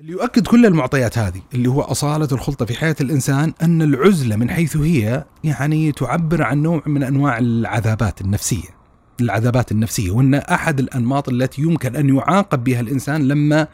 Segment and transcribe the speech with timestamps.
[0.00, 4.50] اللي يؤكد كل المعطيات هذه اللي هو أصالة الخلطة في حياة الإنسان أن العزلة من
[4.50, 8.80] حيث هي يعني تعبر عن نوع من أنواع العذابات النفسية.
[9.20, 13.66] العذابات النفسية وأن أحد الأنماط التي يمكن أن يعاقب بها الإنسان لما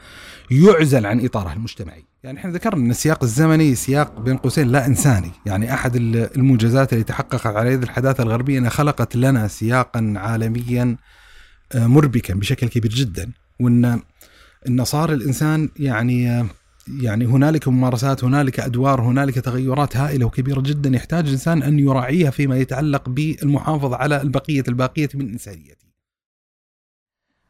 [0.51, 2.05] يعزل عن إطاره المجتمعي.
[2.23, 5.31] يعني إحنا ذكرنا أن السياق الزمني سياق بين قوسين لا إنساني.
[5.47, 10.97] يعني أحد المنجزات اللي تحققت على يد الحداثة الغربية أنها خلقت لنا سياقا عالميا
[11.73, 13.31] آه، مربكا بشكل كبير جدا.
[13.61, 14.01] وأن
[14.69, 16.47] إن صار الإنسان يعني
[17.01, 22.57] يعني هنالك ممارسات هنالك أدوار هنالك تغيرات هائلة وكبيرة جدا يحتاج الإنسان أن يراعيها فيما
[22.59, 25.87] يتعلق بالمحافظة على البقية الباقية من إنسانيته.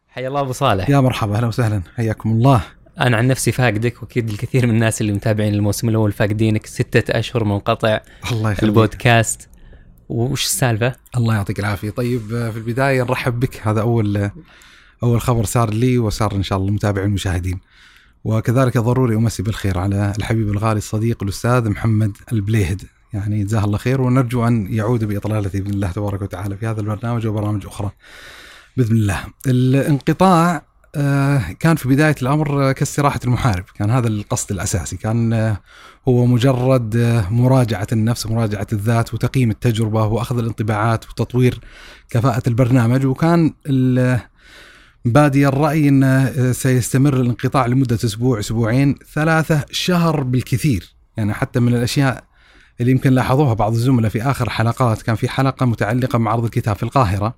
[0.08, 0.90] حيا الله أبو صالح.
[0.90, 1.82] يا مرحبا أهلا وسهلا.
[1.96, 2.62] حياكم الله.
[3.00, 6.66] أنا عن نفسي فاقدك وأكيد الكثير من الناس اللي متابعين الموسم الأول فاقدينك.
[6.66, 8.00] ستة أشهر منقطع
[8.32, 8.62] الله يخليك.
[8.62, 9.48] البودكاست.
[10.08, 11.90] وش السالفة؟ الله يعطيك العافية.
[11.90, 13.66] طيب في البداية نرحب بك.
[13.66, 14.30] هذا أول
[15.02, 17.60] أول خبر صار لي وصار إن شاء الله المتابعين والمشاهدين
[18.24, 22.82] وكذلك ضروري أمسي بالخير على الحبيب الغالي الصديق الأستاذ محمد البليهد.
[23.12, 27.26] يعني جزاه الله خير ونرجو أن يعود باطلالته بإذن الله تبارك وتعالى في هذا البرنامج
[27.26, 27.90] وبرامج أخرى
[28.76, 29.24] بإذن الله.
[29.46, 30.62] الانقطاع
[30.96, 35.60] آه، كان في بداية الأمر كاستراحة المحارب، كان هذا القصد الأساسي، كان آه،
[36.08, 41.60] هو مجرد آه، مراجعة النفس، مراجعة الذات وتقييم التجربة وأخذ الانطباعات وتطوير
[42.10, 43.06] كفاءة البرنامج.
[43.06, 43.54] وكان
[45.06, 50.94] بادي الرأي أنه سيستمر الانقطاع لمدة أسبوع أسبوعين ثلاثة شهر بالكثير.
[51.16, 52.24] يعني حتى من الأشياء
[52.80, 56.82] اللي يمكن لاحظوها بعض الزملاء في آخر حلقات كان في حلقة متعلقة بمعرض الكتاب في
[56.82, 57.34] القاهرة.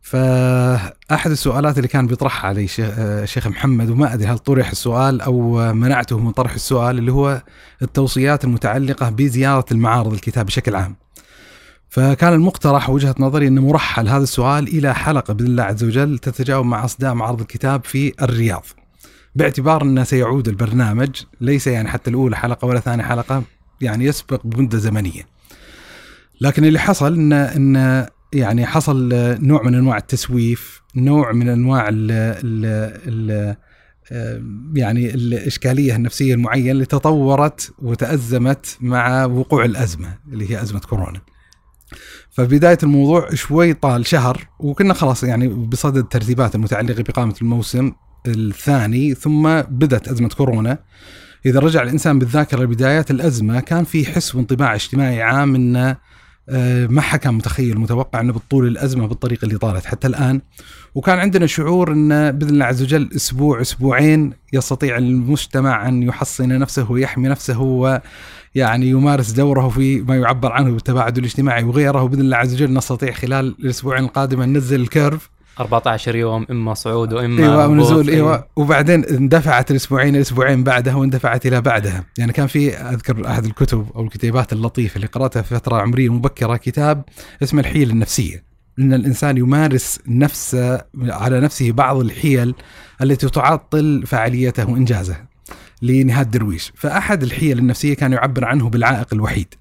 [0.00, 2.68] فأحد السؤالات اللي كان بيطرحها علي
[3.24, 7.42] شيخ محمد وما أدري هل طرح السؤال أو منعته من طرح السؤال اللي هو
[7.82, 10.96] التوصيات المتعلقة بزيارة المعارض الكتاب بشكل عام.
[11.94, 16.66] فكان المقترح وجهة نظري إنه مرحل هذا السؤال إلى حلقة بإذن الله عز وجل تتجاوب
[16.66, 18.64] مع أصداء معرض الكتاب في الرياض.
[19.34, 23.42] باعتبار أنه سيعود البرنامج ليس يعني حتى الأولى حلقة ولا ثاني حلقة
[23.80, 25.26] يعني يسبق بمدة زمنية.
[26.40, 29.08] لكن اللي حصل ان إن يعني حصل
[29.40, 33.56] نوع من أنواع التسويف، نوع من أنواع ال ال ال
[34.74, 41.20] يعني الإشكالية النفسية المعينة اللي تطورت وتأزمت مع وقوع الأزمة اللي هي أزمة كورونا.
[42.30, 47.92] فبداية الموضوع شوي طال شهر وكنا خلاص يعني بصدد الترتيبات المتعلقة بإقامة الموسم
[48.26, 50.78] الثاني ثم بدأت أزمة كورونا.
[51.46, 55.96] إذا رجع الإنسان بالذاكرة لبدايات الأزمة كان في حس وانطباع اجتماعي عام إنه
[56.88, 60.40] ما حد كان متخيل متوقع إنه بتطول الأزمة بالطريقة اللي طالت حتى الآن.
[60.94, 66.90] وكان عندنا شعور إن بإذن الله عز وجل أسبوع أسبوعين يستطيع المجتمع أن يحصن نفسه
[66.90, 68.00] ويحمي نفسه
[68.54, 72.02] يعني يمارس دوره في ما يعبر عنه بالتباعد الاجتماعي وغيره.
[72.02, 75.33] وبإذن الله عز وجل نستطيع خلال الأسبوعين القادمة ننزل الكيرف.
[75.60, 78.46] 14 يوم إما صعود وإما إيوه نزول إيوه.
[78.56, 82.04] وبعدين اندفعت الأسبوعين الاسبوعين بعدها واندفعت إلى بعدها.
[82.18, 86.56] يعني كان في أذكر أحد الكتب أو الكتيبات اللطيفة اللي قرأتها في فترة عمرية مبكرة
[86.56, 87.04] كتاب
[87.42, 88.44] اسمه الحيل النفسية.
[88.78, 92.54] إن الإنسان يمارس نفسه على نفسه بعض الحيل
[93.02, 95.16] التي تعطل فاعليته وإنجازه
[95.82, 99.54] لنهاد درويش فأحد الحيل النفسية كان يعبر عنه بالعائق الوحيد.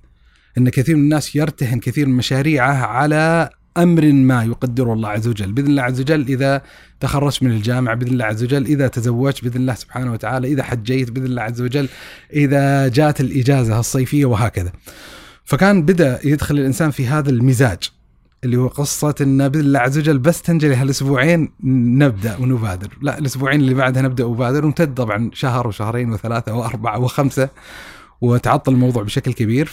[0.57, 5.51] أن كثير من الناس يرتهن كثير من مشاريعه على أمر ما يقدره الله عز وجل،
[5.51, 6.61] بإذن الله عز وجل إذا
[6.99, 11.11] تخرجت من الجامعة، بإذن الله عز وجل إذا تزوجت، بإذن الله سبحانه وتعالى، إذا حجيت،
[11.11, 11.89] بإذن الله عز وجل،
[12.33, 14.71] إذا جات الإجازة الصيفية وهكذا.
[15.45, 17.91] فكان بدأ يدخل الإنسان في هذا المزاج
[18.43, 23.61] اللي هو قصة إن بإذن الله عز وجل بس تنجلي هالأسبوعين نبدأ ونبادر، لا الأسبوعين
[23.61, 27.49] اللي بعدها نبدأ ونبادر وامتد طبعا شهر وشهرين وثلاثة وأربعة وخمسة
[28.21, 29.65] وتعطل الموضوع بشكل كبير.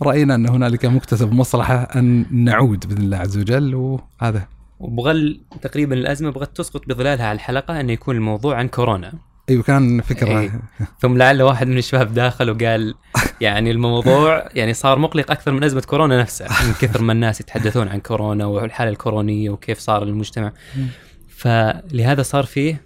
[0.00, 4.46] فرأينا أن هنالك مكتسب مصلحة أن نعود بإذن الله عز وجل وهذا.
[4.80, 9.12] وبغل تقريبا الأزمة بغت تسقط بظلالها على الحلقة انه يكون الموضوع عن كورونا.
[9.48, 10.40] أيوه كان فكرة.
[10.40, 10.60] أيه.
[11.00, 12.94] ثم لعل واحد من الشباب داخل وقال
[13.40, 17.88] يعني الموضوع يعني صار مقلق أكثر من أزمة كورونا نفسها من كثر ما الناس يتحدثون
[17.88, 20.52] عن كورونا والحالة الكورونيه وكيف صار المجتمع.
[21.28, 22.82] فلهذا صار فيه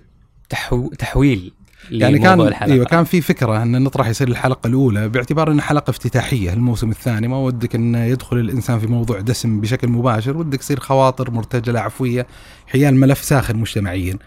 [0.48, 0.88] تحو...
[0.88, 1.52] تحويل
[1.90, 2.72] يعني كان الحلقة.
[2.72, 7.28] إيوه كان في فكرة إن نطرح يصير الحلقة الأولى باعتبار انها حلقة افتتاحية الموسم الثاني.
[7.28, 12.26] ما ودك إن يدخل الإنسان في موضوع دسم بشكل مباشر ودك يصير خواطر مرتجلة عفوية
[12.66, 14.18] حيال ملف ساخن مجتمعيا.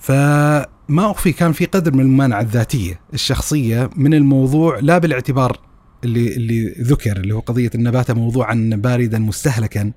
[0.00, 0.66] فما
[1.10, 5.60] أخفي كان في قدر من الممانعه الذاتية الشخصية من الموضوع لا بالاعتبار
[6.04, 9.92] اللي اللي ذكر اللي هو قضية النبات موضوعا باردا مستهلكا.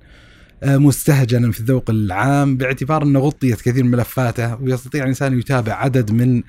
[0.64, 6.42] مستهجنا في الذوق العام باعتبار أنه غطيت كثير من ملفاته ويستطيع الإنسان يتابع عدد من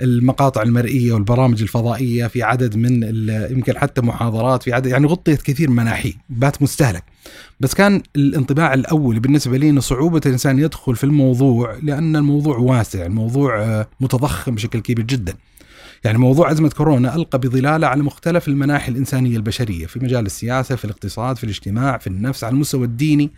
[0.00, 3.02] المقاطع المرئية والبرامج الفضائية في عدد من
[3.50, 7.04] يمكن حتى محاضرات في عدد يعني غطيت كثير من مناحي بات مستهلك.
[7.60, 13.06] بس كان الانطباع الأول بالنسبة لي انه صعوبة الإنسان يدخل في الموضوع لأن الموضوع واسع
[13.06, 15.34] الموضوع آه، متضخم بشكل كبير جدا.
[16.04, 20.84] يعني موضوع أزمة كورونا ألقى بظلاله على مختلف المناحي الإنسانية البشرية في مجال السياسة في
[20.84, 23.30] الاقتصاد في الاجتماع في النفس على المستوى الديني.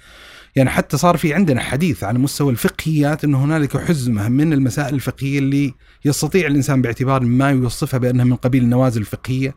[0.57, 5.39] يعني حتى صار في عندنا حديث على مستوى الفقهيات إنه هنالك حزمة من المسائل الفقهية
[5.39, 5.75] اللي
[6.05, 9.49] يستطيع الإنسان باعتبار ما يوصفها بأنها من قبيل النوازل الفقهية.
[9.49, 9.55] آه،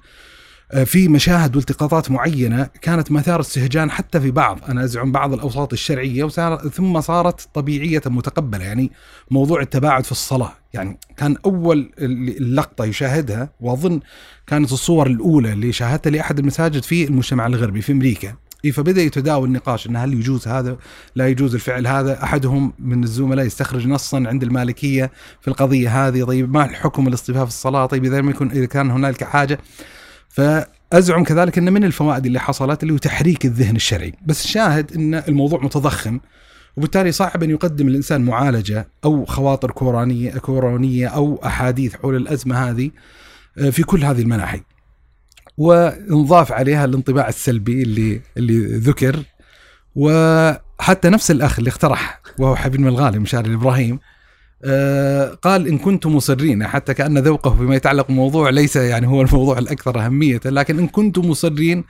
[0.86, 4.60] في مشاهد والتقاطات معينة كانت مثار استهجان حتى في بعض.
[4.70, 8.92] أنا أزعم بعض الأوساط الشرعية وصار ثم صارت طبيعية متقبلة يعني
[9.32, 10.52] موضوع التباعد في الصلاة.
[10.74, 14.00] يعني كان أول اللقطة يشاهدها وأظن
[14.48, 18.36] كانت الصور الأولى اللي شاهدتها لأحد المساجد في المجتمع الغربي في أمريكا.
[18.66, 20.78] إيه فبدأ يتداول النقاش إن هل يجوز هذا
[21.16, 22.24] لا يجوز الفعل هذا.
[22.24, 26.24] أحدهم من الزملاء يستخرج نصا عند المالكية في القضية هذه.
[26.24, 29.60] طيب ما الحكم الاصطفاف الصلاة؟ طيب إذا لم يكن إذا كان هنالك حاجة
[30.32, 35.16] فأزعم كذلك إن من الفوائد اللي حصلت اللي هو تحريك الذهن الشرعي بس الشاهد إن
[35.16, 36.20] الموضوع متضخم
[36.78, 42.92] وبالتالي صعب أن يقدم الانسان معالجة أو خواطر كورانية كورونية أو أحاديث حول الأزمة هذه
[43.58, 44.62] آه، في كل هذه المناحي.
[45.58, 49.24] ونضاف عليها الانطباع السلبي اللي اللي ذكر
[49.96, 54.00] وحتى نفس الأخ اللي اقترح وهو حبيبنا الغالي مشاري الابراهيم
[55.42, 60.06] قال إن كنتم مصرين حتى كأن ذوقه فيما يتعلق بالموضوع ليس يعني هو الموضوع الأكثر
[60.06, 61.84] أهمية لكن إن كنتم مصرين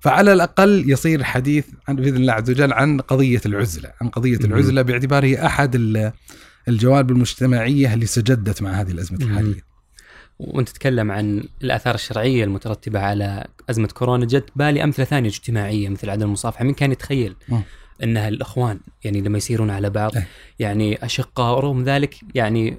[0.00, 4.44] فعلى الأقل يصير حديث عن بإذن الله عز وجل عن قضية العزلة، عن قضية مم.
[4.44, 6.12] العزلة باعتباره ال-
[6.68, 9.30] الجوانب المجتمعية اللي سجدت مع هذه الأزمة مم.
[9.30, 9.68] الحالية.
[10.38, 16.10] وأنت تتكلم عن الآثار الشرعية المترتبة على أزمة كورونا جت بالي أمثلة ثانية اجتماعية مثل
[16.10, 17.62] عدم المصافحة، من كان يتخيل مم.
[18.02, 20.26] إنها الإخوان يعني لما يسيرون على بعض إيه.
[20.58, 22.76] يعني أشقاء ورغم ذلك يعني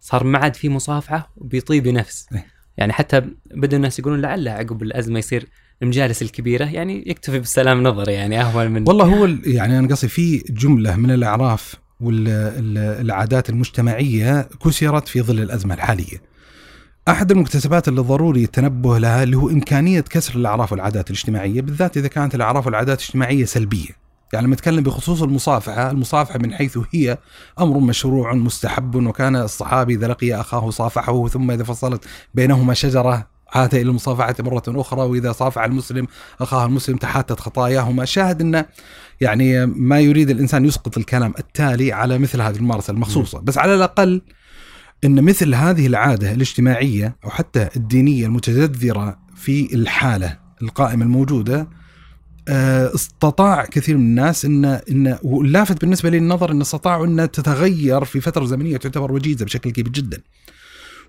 [0.00, 2.46] صار ما عاد في مصافحة بطيب نفس إيه.
[2.76, 3.22] يعني حتى
[3.54, 5.46] بدأ الناس يقولون لعل عقب الأزمة يصير
[5.82, 10.08] المجالس الكبيرة يعني يكتفي بالسلام نظر يعني أهون من والله هو ال- يعني أنا قصدي
[10.08, 16.22] في جملة من الأعراف والعادات المجتمعية كسرت في ظل الأزمة الحالية.
[17.08, 22.08] أحد المكتسبات اللي ضروري التنبه لها اللي هو إمكانية كسر الأعراف والعادات الاجتماعية بالذات إذا
[22.08, 24.03] كانت الأعراف والعادات الاجتماعية سلبية.
[24.32, 27.18] يعني لما نتكلم بخصوص المصافحة، المصافحة من حيث هي
[27.60, 32.04] أمر مشروع مستحب وكان الصحابي إذا لقي أخاه صافحه ثم إذا فصلت
[32.34, 36.06] بينهما شجرة عاد إلى المصافحة مرة أخرى وإذا صافح المسلم
[36.40, 38.64] أخاه المسلم تحاتت خطاياهما، شاهد أن
[39.20, 44.22] يعني ما يريد الإنسان يسقط الكلام التالي على مثل هذه الممارسة المخصوصة، بس على الأقل
[45.04, 51.83] أن مثل هذه العادة الاجتماعية أو حتى الدينية المتجذرة في الحالة القائمة الموجودة آه،
[52.48, 58.20] استطاع كثير من الناس ان ان واللافت بالنسبة لي النظر إن استطاعوا إن تتغير في
[58.20, 60.20] فترة زمنية تعتبر وجيزة بشكل كبير جدا.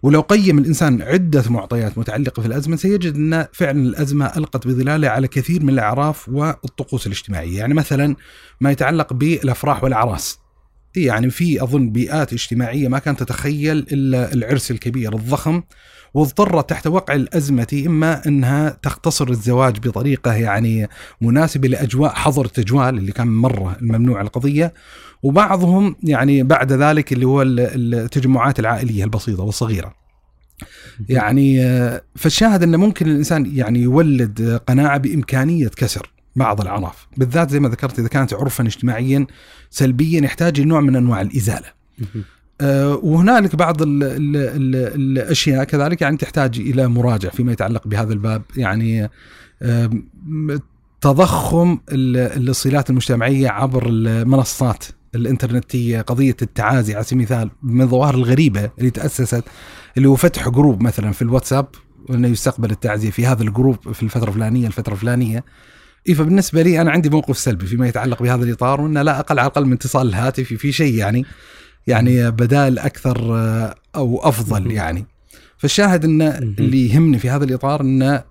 [0.04, 5.28] ولو قيم الإنسان عدة معطيات متعلقة في الأزمة سيجد إن فعلا الأزمة ألقت بظلالها على
[5.28, 8.16] كثير من الأعراف والطقوس الاجتماعية، يعني مثلا
[8.62, 10.40] ما يتعلق بالأفراح والأعراس.
[10.96, 15.64] يعني في أظن بيئات اجتماعية ما كانت تتخيل إلا العرس الكبير الضخم
[16.16, 20.88] واضطرت تحت وقع الأزمة إما أنها تختصر الزواج بطريقة يعني
[21.22, 24.74] مناسبة لأجواء حظر تجوال اللي كان مرة الممنوع القضية
[25.24, 29.94] وبعضهم يعني بعد ذلك اللي هو ال- التجمعات العائلية البسيطة والصغيرة.
[31.10, 37.60] يعني آه، فالشاهد انه ممكن الإنسان يعني يولد قناعة بإمكانية كسر بعض الأعراف، بالذات زي
[37.60, 39.28] ما ذكرت إذا كانت عرفا اجتماعيا
[39.70, 41.68] سلبيا يحتاج لنوع من أنواع الإزالة.
[42.62, 44.75] آه، وهنالك بعض ال ال ال
[45.18, 48.42] الأشياء كذلك يعني تحتاج إلى مراجعة فيما يتعلق بهذا الباب.
[48.57, 49.09] يعني
[51.02, 54.83] تضخم ال- الصلات المجتمعية عبر المنصات
[55.16, 59.44] الإنترنتية قضية التعازي على سبيل المثال من الظواهر الغريبة اللي تأسست
[59.97, 61.68] اللي هو فتح group مثلا في الواتساب
[62.09, 65.44] وانه يستقبل التعزية في هذا ال group في الفترة الفلانية الفترة الفلانية.
[66.07, 69.47] إيه فبالنسبة لي أنا عندي موقف سلبي فيما يتعلق بهذا الإطار وإنه لا أقل على
[69.47, 71.26] الأقل من اتصال الهاتفي في شيء يعني.
[71.87, 74.71] يعني بدائل أكثر آه، أو أفضل.
[74.71, 75.06] يعني
[75.57, 76.21] فالشاهد إن.
[76.21, 78.23] اللي يهمني في هذا الإطار انه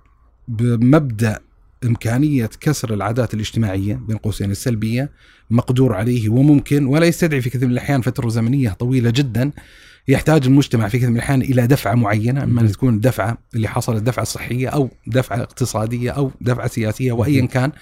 [0.48, 1.40] بمبدأ
[1.84, 5.10] إمكانية كسر العادات الاجتماعية بين قوسين السلبية
[5.50, 9.50] مقدور عليه وممكن ولا يستدعي في كثير من الأحيان فترة زمنية طويلة جدا
[10.08, 14.24] يحتاج المجتمع في كثير من الأحيان إلى دفعة معينة أما تكون دفعة اللي حصلت دفعة
[14.24, 17.72] صحية أو دفعة اقتصادية أو دفعة سياسية وايا كان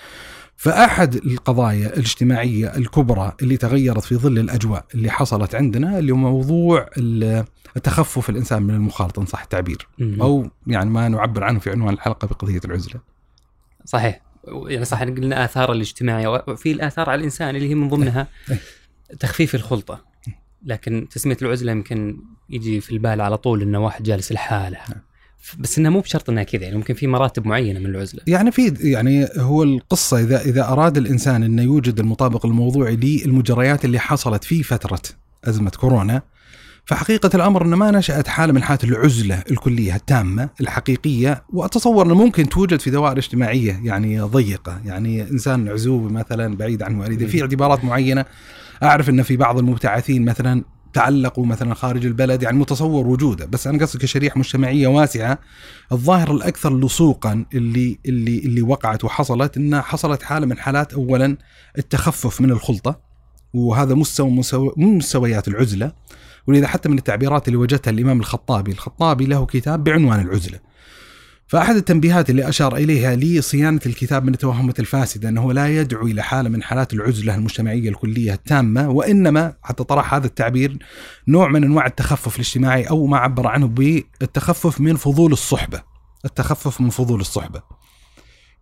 [0.63, 6.89] فأحد القضايا الاجتماعية الكبرى اللي تغيرت في ظل الأجواء اللي حصلت عندنا اللي هو موضوع
[6.99, 7.45] ال-
[7.77, 9.89] التخفف الإنسان من المخالطة إن صح التعبير.
[10.01, 13.01] أو يعني ما نعبر عنه في عنوان الحلقة بقضية العزلة.
[13.85, 14.21] صحيح
[14.67, 18.59] يعني صح قلنا آثار الاجتماعية وفي الآثار على الإنسان اللي هي من ضمنها إيه.
[19.21, 20.05] تخفيف الخلطة
[20.65, 25.01] لكن تسمية العزلة يمكن يجي في البال على طول انه واحد جالس لحاله نعم.
[25.59, 28.21] بس انها مو بشرط إنها كذا يعني ممكن في مراتب معينة من العزلة.
[28.27, 33.99] يعني في يعني هو القصة إذا إذا أراد الإنسان إنه يوجد المطابق الموضوعي للمجريات اللي
[33.99, 35.01] حصلت في فترة
[35.45, 36.23] أزمة كورونا
[36.85, 42.49] فحقيقة الأمر أن ما نشأت حالة من حالات العزلة الكلية التامة الحقيقية وأتصور أنه ممكن
[42.49, 44.81] توجد في دوائر اجتماعية يعني ضيقة.
[44.85, 48.25] يعني إنسان عزوبي مثلا بعيد عن والديه في اعتبارات معينة.
[48.83, 53.47] أعرف أن في بعض المبتعثين مثلا تعلقوا مثلا خارج البلد يعني متصور وجوده.
[53.47, 55.39] بس أنا قصدي كشريحة مجتمعية واسعة
[55.93, 61.37] الظاهر الأكثر لصوقا اللي اللي اللي وقعت وحصلت إنها حصلت حالة من حالات اولا
[61.79, 63.01] التخفف من الخلطة.
[63.55, 64.31] وهذا مستوى
[64.77, 65.93] من مستويات العزلة.
[66.47, 70.59] ولذا حتى من التعبيرات اللي وجدتها الإمام الخطابي، الخطابي له كتاب بعنوان العزلة.
[71.53, 76.49] فأحد التنبيهات اللي أشار إليها لصيانه الكتاب من التوهمات الفاسدة أنه لا يدعو إلى حالة
[76.49, 80.79] من حالات العزلة المجتمعية الكلية التامة وإنما حتى طرح هذا التعبير
[81.29, 85.83] نوع من أنواع التخفف الاجتماعي أو ما عبر عنه بالتخفف من فضول الصحبة.
[86.25, 87.63] التخفف من فضول الصحبة.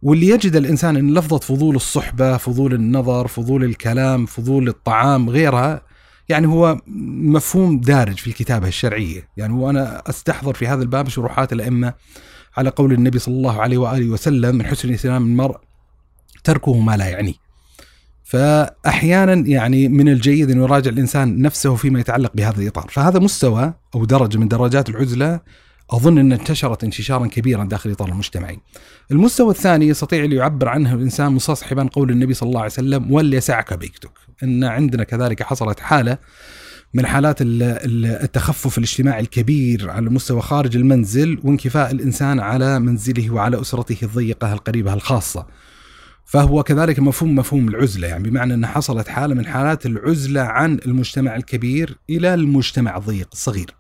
[0.03, 5.83] واللي يجد الإنسان إن لفظة فضول الصحبة، فضول النظر، فضول الكلام، فضول الطعام، غيرها
[6.29, 11.95] يعني هو مفهوم دارج في الكتابة الشرعية يعني وأنا أستحضر في هذا الباب شروحات الأئمة
[12.57, 15.57] على قول النبي صلى الله عليه وآله وسلم من حسن إسلام المرء
[16.45, 17.35] تركه ما لا يعنيه
[18.25, 22.87] فأحيانا يعني من الجيد أن يراجع الإنسان نفسه فيما يتعلق بهذا الإطار.
[22.91, 25.41] فهذا مستوى أو درجة من درجات العزلة
[25.91, 28.59] أظن أن انتشرت انتشارا كبيرا داخل الإطار المجتمعي
[29.11, 33.75] المستوى الثاني يستطيع أن يعبر عنه الإنسان مستصحبا قول النبي صلى الله عليه وسلم وليسعك
[33.75, 34.11] بيتك
[34.43, 36.19] إن عندنا كذلك حصلت حالة
[36.95, 43.99] من حالات التخفف الاجتماعي الكبير على مستوى خارج المنزل وانكفاء الإنسان على منزله وعلى أسرته
[44.03, 45.47] الضيقة القريبة الخاصة.
[46.25, 51.37] فهو كذلك مفهوم مفهوم العزلة يعني بمعنى ان حصلت حالة من حالات العزلة عن المجتمع
[51.37, 53.75] الكبير إلى المجتمع الضيق الصغير.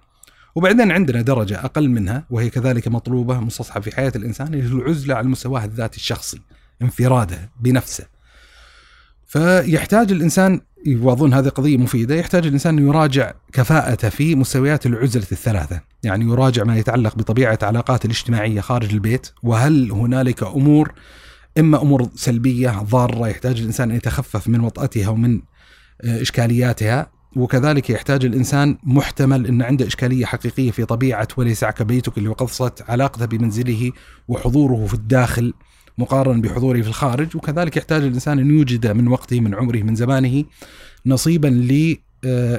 [0.54, 5.24] وبعدين عندنا درجة أقل منها وهي كذلك مطلوبة مستصحبه في حياة الإنسان هي العزلة على
[5.24, 6.40] المستوى الذاتي الشخصي
[6.82, 8.04] انفراده بنفسه.
[9.26, 12.14] فيحتاج الإنسان واظن هذه قضيه مفيدة.
[12.14, 18.06] يحتاج الإنسان أن يراجع كفاءته في مستويات العزلة الثلاثة، يعني يراجع ما يتعلق بطبيعة علاقاته
[18.06, 20.92] الاجتماعية خارج البيت وهل هنالك أمور
[21.58, 25.40] إما أمور سلبية ضارة يحتاج الإنسان أن يتخفف من وطأتها ومن
[26.04, 32.28] آه، إشكالياتها وكذلك يحتاج الإنسان محتمل أن عنده إشكالية حقيقية في طبيعة وليسعك بيتك اللي
[32.28, 33.92] هو قصه علاقته بمنزله
[34.28, 35.54] وحضوره في الداخل.
[35.98, 40.44] مقارنة بحضوره في الخارج وكذلك يحتاج الإنسان أن يوجد من وقته من عمره من زمانه
[41.06, 41.48] نصيبا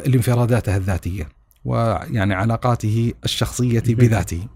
[0.05, 1.29] لانفراداته الذاتية
[1.65, 4.47] ويعني علاقاته الشخصية بذاته.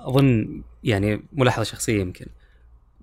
[0.00, 2.26] أظن يعني ملاحظة شخصية يمكن.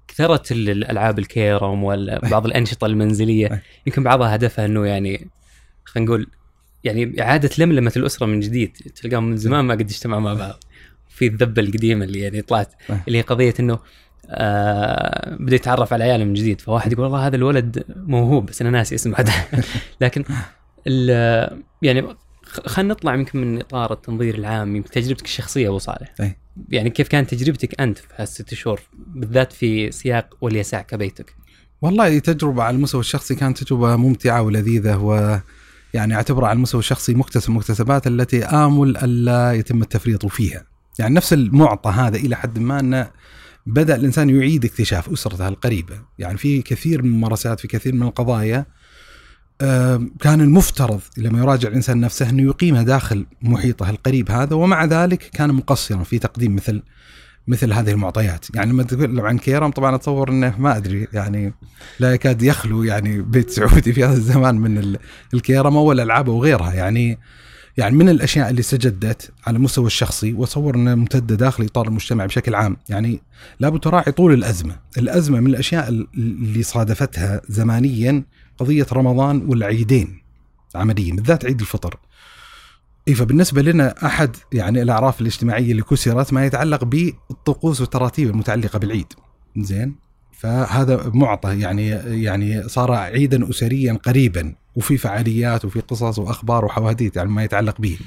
[0.08, 5.28] كثرت الألعاب الكيرم وبعض الأنشطة المنزلية يمكن بعضها هدفها أنه يعني
[5.86, 6.28] خلينا نقول
[6.84, 10.64] يعني إعادة لملمة الأسرة من جديد تلقاهم من زمان ما قد اجتمعوا مع بعض.
[11.10, 12.74] في الذبة القديمة اللي يعني طلعت
[13.08, 13.80] اللي هي قضية أنه
[14.30, 16.62] آه بدا يتعرف على عياله من جديد.
[16.62, 19.26] فواحد يقول والله هذا الولد موهوب بس أنا ناسي اسمه
[20.02, 20.24] لكن
[21.82, 22.16] يعني
[22.66, 26.14] خلينا نطلع يمكن من إطار التنظير العام يمكن تجربتك الشخصية أبو صالح.
[26.22, 26.38] أي.
[26.70, 31.36] يعني كيف كانت تجربتك أنت في هالست شهور بالذات في سياق وليسعك بيتك
[31.82, 35.40] والله تجربة على المستوى الشخصي كانت تجربة ممتعة ولذيذة و
[35.94, 40.64] يعني اعتبرها على المستوى الشخصي مكتسب مكتسبات التي آمل ألا يتم التفريط فيها.
[41.00, 43.08] يعني نفس المعطى هذا إلى حد ما انه
[43.66, 45.96] بدأ الإنسان يعيد اكتشاف أسرته القريبة.
[46.20, 48.66] يعني في كثير من الممارسات في كثير من القضايا
[50.20, 55.54] كان المفترض لما يراجع الإنسان نفسه إنه يقيمها داخل محيطه القريب هذا ومع ذلك كان
[55.54, 56.82] مقصرا في تقديم مثل
[57.48, 58.46] مثل هذه المعطيات.
[58.56, 61.54] يعني لما تتكلم عن كيرم طبعا أتصور إنه ما أدري يعني
[62.00, 64.98] لا يكاد يخلو يعني بيت سعودي في هذا الزمان من
[65.34, 66.74] الكيرم والالعاب وغيرها.
[66.74, 67.20] يعني
[67.78, 72.56] يعني من الأشياء اللي استجدت على المستوى الشخصي واتصور انها ممتدة داخل إطار المجتمع بشكل
[72.56, 73.22] عام، يعني
[73.60, 78.24] لابد تراعي طول الأزمة، الأزمة من الأشياء اللي صادفتها زمانيا
[78.58, 80.22] قضية رمضان والعيدين
[80.76, 81.98] عمليا بالذات عيد الفطر.
[83.08, 89.14] اي فبالنسبة لنا أحد يعني الأعراف الاجتماعية اللي كسرت ما يتعلق بالطقوس والتراتيب المتعلقة بالعيد.
[89.58, 89.96] زين؟
[90.38, 91.88] فهذا معطى يعني
[92.24, 97.98] يعني صار عيدا اسريا قريبا وفي فعاليات وفي قصص وأخبار وحواديت يعني ما يتعلق به.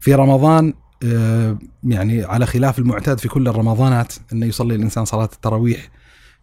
[0.00, 0.74] في رمضان
[1.04, 5.90] آه، يعني على خلاف المعتاد في كل الرمضانات إنه يصلي الإنسان صلاة التراويح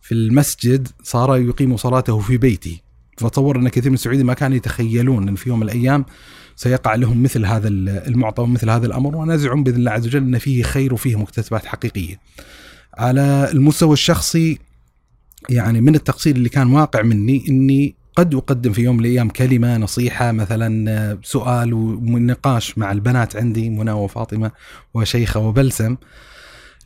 [0.02, 2.80] في المسجد صار يقيم صلاته في بيته
[3.18, 6.06] فتصور إن كثير من السعوديين ما كانوا يتخيلون إن في يوم من الأيام
[6.56, 10.64] سيقع لهم مثل هذا المعطى ومثل هذا الأمر ونازعون بإذن الله عز وجل إن فيه
[10.64, 12.20] خير وفيه مكتسبات حقيقية.
[12.98, 14.60] على المستوى الشخصي
[15.50, 19.78] يعني من التقصير اللي كان واقع مني إني قد أقدم في يوم من الأيام كلمة
[19.78, 24.52] نصيحة مثلا سؤال ونقاش مع البنات عندي منى وفاطمة
[24.94, 25.96] وشيخة وبلسم.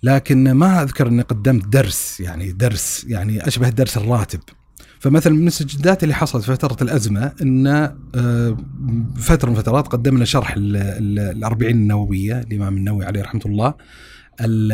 [0.04, 4.40] لكن ما أذكر إني قدمت درس يعني درس يعني أشبه الدرس الراتب.
[5.00, 7.68] فمثلا من السجدات اللي حصلت في فترة الأزمة إن
[8.16, 8.58] آه،
[9.18, 13.74] فترة من فترات قدمنا شرح ال- ال- الأربعين النووية الإمام النووي عليه رحمة الله.
[14.42, 14.72] ال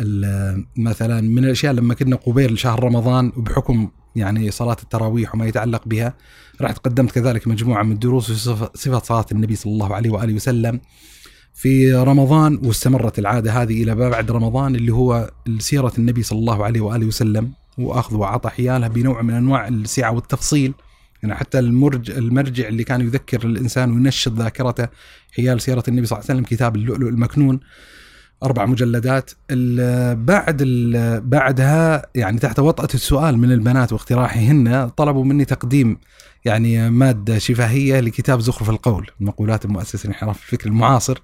[0.00, 5.82] ال مثلا من الأشياء لما كنا قبيل شهر رمضان وبحكم يعني صلاة التراويح وما يتعلق
[5.88, 6.14] بها
[6.60, 10.34] رحت قدمت كذلك مجموعة من الدروس في صف- صفة صلاة النبي صلى الله عليه وآله
[10.34, 10.80] وسلم
[11.54, 16.80] في رمضان واستمرت العادة هذه إلى بعد رمضان اللي هو سيرة النبي صلى الله عليه
[16.80, 20.74] وآله وسلم وأخذ وعطى حيالها بنوع من أنواع السعة والتفصيل.
[21.22, 24.88] يعني حتى المرج المرجع اللي كان يذكر الإنسان وينشط ذاكرته
[25.36, 27.60] حيال سيرة النبي صلى الله عليه وسلم كتاب اللؤلؤ المكنون.
[28.42, 29.30] أربع مجلدات
[30.14, 30.62] بعد
[31.24, 35.98] بعدها يعني تحت وطأة السؤال من البنات واقتراحهن طلبوا مني تقديم
[36.44, 41.22] يعني مادة شفاهية لكتاب زخرف القول مقولات المؤسس انحراف الفكر المعاصر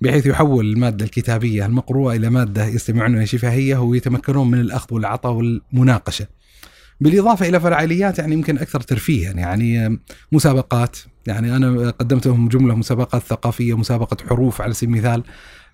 [0.00, 6.26] بحيث يحول المادة الكتابية المقروءة إلى مادة يستمعون شفاهية ويتمكنون من الأخذ والعطاء والمناقشة.
[7.00, 10.00] بالإضافة إلى فعاليات يعني يمكن أكثر ترفيها يعني
[10.32, 15.22] مسابقات يعني أنا قدمت لهم جملة مسابقات ثقافية مسابقة حروف على سبيل المثال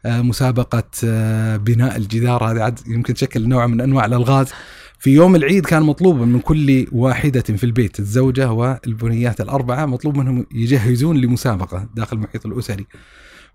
[0.05, 2.45] مسابقة آه، بناء الجدار.
[2.45, 4.47] هذه عاد يمكن تشكل نوع من أنواع الألغاز.
[4.99, 10.47] في يوم العيد كان مطلوب من كل واحدة في البيت الزوجة والبنيات الأربعة مطلوب منهم
[10.55, 12.87] يجهزون لمسابقة داخل المحيط الأسري.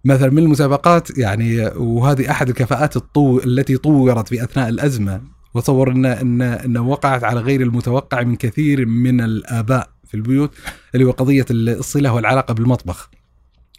[0.06, 5.22] مثلا من المسابقات يعني وهذه أحد الكفاءات الطو التي طورت في أثناء الأزمة
[5.54, 10.54] وتصور إن إن وقعت على غير المتوقع من كثير من الآباء في البيوت
[10.96, 13.10] اللي هو قضية الصلة والعلاقة بالمطبخ.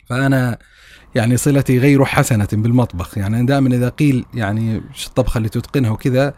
[0.06, 0.58] فأنا
[1.14, 3.18] يعني صلتي غير حسنة بالمطبخ.
[3.18, 6.34] يعني دائما إذا قيل يعني شو الطبخة اللي تتقنها وكذا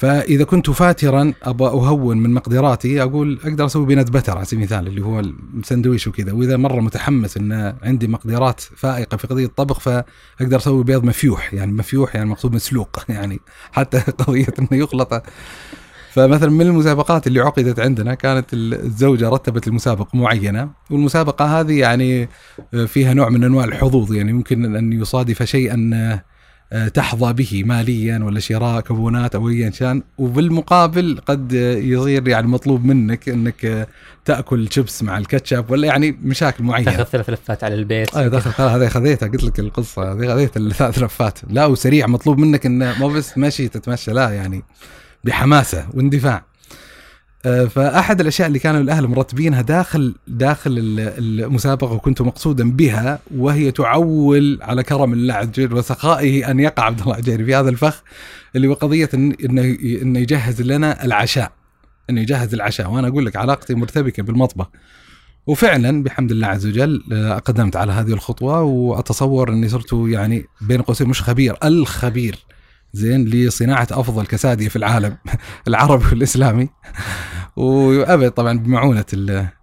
[0.00, 4.86] فإذا كنت فاترا أبغى أهون من مقدراتي أقول أقدر أسوي بينات بتر على سبيل المثال
[4.86, 6.32] اللي هو السندويش وكذا.
[6.32, 11.54] وإذا مرة متحمس إن عندي مقدرات فائقة في قضية الطبخ فأقدر أسوي بيض مفيوح.
[11.54, 13.04] يعني مفيوح يعني مقصود مسلوق.
[13.08, 13.40] يعني
[13.72, 15.22] حتى قضية إنه يخلط
[16.10, 22.28] فمثلا من المسابقات اللي عقدت عندنا كانت الزوجة رتبت المسابقة معينة والمسابقة هذه يعني
[22.86, 26.20] فيها نوع من أنواع الحظوظ يعني ممكن أن يصادف شيئا
[26.94, 33.28] تحظى به ماليا ولا شراء كوبونات أو ايا كان وبالمقابل قد يصير يعني مطلوب منك
[33.28, 33.88] أنك
[34.24, 36.90] تأكل شيبس مع الكاتشب ولا يعني مشاكل معينة.
[36.90, 38.16] تأخذ ثلاث لفات على البيت.
[38.16, 41.38] أي داخل خلاص هذه خذيتها قلت لك القصة هذه خذيت الثلاث لفات.
[41.50, 44.62] لا وسريع مطلوب منك إنه مو بس مشي تتمشى لا يعني.
[45.24, 46.44] بحماسة واندفاع.
[47.70, 50.76] فأحد الأشياء اللي كانوا الأهل مرتبينها داخل داخل
[51.18, 57.00] المسابقة وكنت مقصودا بها وهي تعول على كرم الله عز وجل وسخائه أن يقع عبد
[57.00, 58.02] الله العجيري في هذا الفخ
[58.56, 61.52] اللي هو قضية إنه إنه يجهز لنا العشاء.
[62.10, 62.90] إنه يجهز العشاء.
[62.90, 64.66] وأنا أقول لك علاقتي مرتبكة بالمطبخ.
[65.46, 67.02] وفعلا بحمد الله عز وجل
[67.44, 72.38] قدمت على هذه الخطوة وأتصور إني صرت يعني بين قوسين مش خبير الخبير.
[72.92, 75.16] زين لصناعة أفضل كسادية في العالم
[75.68, 76.68] العربي والإسلامي.
[77.56, 79.04] وأبد طبعا بمعونة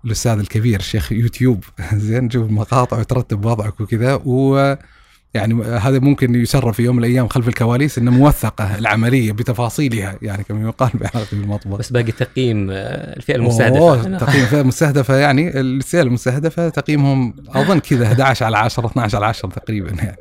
[0.05, 1.63] الأستاذ الكبير الشيخ يوتيوب.
[1.93, 4.19] زين نشوف مقاطع وترتب وضعك وكذا.
[4.25, 4.75] و
[5.33, 10.43] يعني هذا ممكن يسرب في يوم من الأيام خلف الكواليس إنه موثقة العملية بتفاصيلها يعني
[10.43, 11.77] كما يقال بعلاقتي بالمطبخ.
[11.77, 14.17] بس باقي تقييم الفئة المستهدفة.
[14.17, 19.49] تقييم الفئة المستهدفة يعني الفئة المستهدفة تقييمهم أظن كذا 11 على 10 12 على 10
[19.49, 20.17] تقريبا يعني.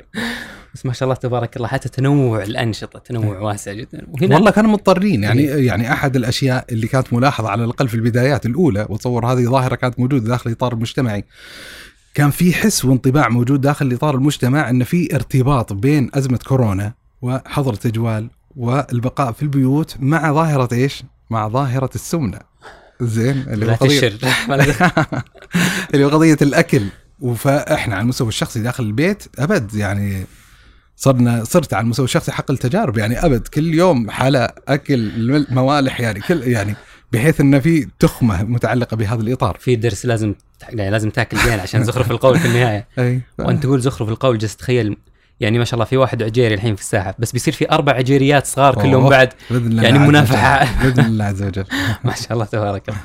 [0.77, 4.07] بس ما شاء الله تبارك الله حتى تنوع الأنشطة تنوع واسع جدا.
[4.11, 8.45] وهنا والله كانوا مضطرين يعني يعني أحد الأشياء اللي كانت ملاحظة على الأقل في البدايات
[8.45, 11.23] الأولى وتصور هذه ظاهرة كانت موجودة داخل الاطار المجتمعي
[12.13, 17.73] كان في حس وانطباع موجود داخل الاطار المجتمع إن في ارتباط بين أزمة كورونا وحظر
[17.73, 22.39] التجوال والبقاء في البيوت مع ظاهرة إيش؟ مع ظاهرة السمنة.
[23.01, 24.07] زين اللي هو قضية
[25.93, 26.81] اللي هو قضية الأكل.
[27.35, 30.25] فإحنا على المستوى الشخصي داخل البيت أبد يعني
[30.97, 35.11] صرنا صرت على المستوى الشخصي حق التجارب يعني أبد كل يوم حاله أكل
[35.49, 36.75] موالح يعني كل يعني
[37.11, 39.57] بحيث إنه في تخمة متعلقة بهذا الإطار.
[39.59, 40.35] في درس لازم
[40.69, 42.87] يعني لازم تاكل زين عشان زخرف القول في النهاية.
[42.99, 43.21] أي.
[43.39, 44.97] وأنت تقول زخرف القول جالس تخيل
[45.39, 48.45] يعني ما شاء الله في واحد عجيري الحين في الساحة بس بيصير في أربع عجيريات
[48.45, 50.67] صغار كلهم بعد يعني منافحة.
[50.83, 51.65] بإذن الله عز وجل.
[52.03, 52.99] ما شاء الله تبارك الله.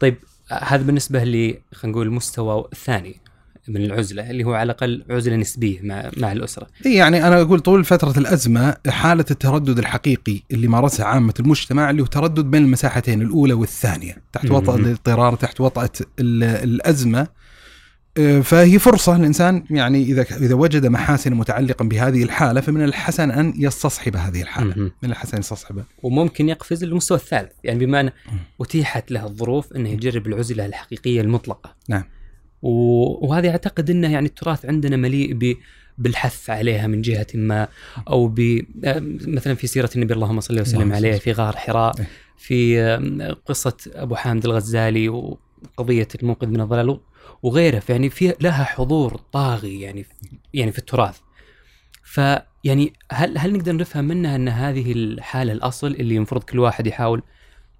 [0.00, 0.16] طيب
[0.52, 3.20] هذا بالنسبة لي خلينا نقول المستوى الثاني
[3.68, 6.66] من العزلة اللي هو على الأقل عزلة نسبية مع مع الأسرة.
[6.84, 12.06] يعني أنا أقول طول فترة الأزمة حالة التردد الحقيقي اللي مارسها عامة المجتمع اللي هو
[12.06, 14.16] تردد بين المساحتين الأولى والثانية.
[14.32, 17.26] تحت وطأ الاضطرار تحت وطأة الأزمة.
[18.18, 23.54] آه، فهي فرصة الإنسان يعني إذا إذا وجد محاسن متعلقا بهذه الحالة فمن الحسن أن
[23.56, 24.76] يستصحب هذه الحالة.
[24.76, 25.84] من الحسن يستصحبها.
[26.02, 28.10] وممكن يقفز للمستوى الثالث يعني بما أن
[28.60, 31.74] أتيحت له الظروف أنه يجرب العزلة الحقيقية المطلقة.
[31.88, 32.04] نعم.
[32.68, 35.56] وهذه أعتقد أنه يعني التراث عندنا مليء ب
[35.98, 37.68] بالحث عليها من جهة ما
[38.08, 38.60] أو ب
[39.26, 41.16] مثلا في سيرة النبي اللهم صل وسلم عليه.
[41.16, 42.06] في غار حراء إيه.
[42.36, 42.80] في
[43.46, 47.00] قصة أبو حامد الغزالي وقضية المنقذ من الضلال
[47.42, 50.06] وغيره فيعني في لها حضور طاغي يعني
[50.54, 51.18] يعني في التراث
[52.04, 57.22] فيعني هل هل نقدر نفهم منها أن هذه الحالة الأصل اللي المفروض كل واحد يحاول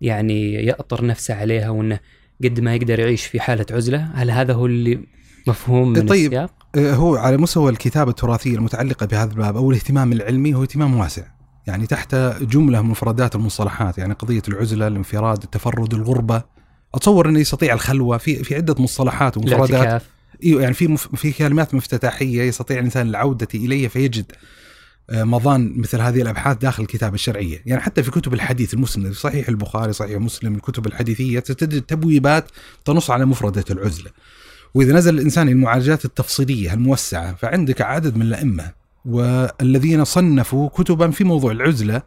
[0.01, 2.01] يعني يأطر نفسه عليها وأنه
[2.44, 5.01] قد ما يقدر يعيش في حالة عزلة هل هذا هو اللي
[5.46, 6.33] مفهوم من طيب.
[6.33, 10.96] السياق؟ آه، هو على مستوى الكتابة التراثية المتعلقة بهذا الباب أو الاهتمام العلمي هو اهتمام
[10.96, 11.22] واسع
[11.66, 16.42] يعني تحت جملة من مفردات المصطلحات يعني قضية العزلة الانفراد التفرد الغربة
[16.94, 20.03] أتصور أنه يستطيع الخلوة في في عدة مصطلحات ومفردات
[20.44, 21.14] إيوه يعني في مف...
[21.16, 24.33] في كلمات مفتتحيه يستطيع الإنسان العودة إليها فيجد
[25.12, 29.92] مضان مثل هذه الأبحاث داخل الكتابه الشرعية، يعني حتى في كتب الحديث المسند صحيح البخاري
[29.92, 32.51] صحيح مسلم الكتب الحديثية تجد تبويبات
[32.85, 34.11] تنص على مفردة العزلة.
[34.75, 38.73] وإذا نزل الإنسان المعالجات التفصيلية الموسعة فعندك عدد من الأئمة
[39.05, 42.03] والذين صنفوا كتبا في موضوع العزلة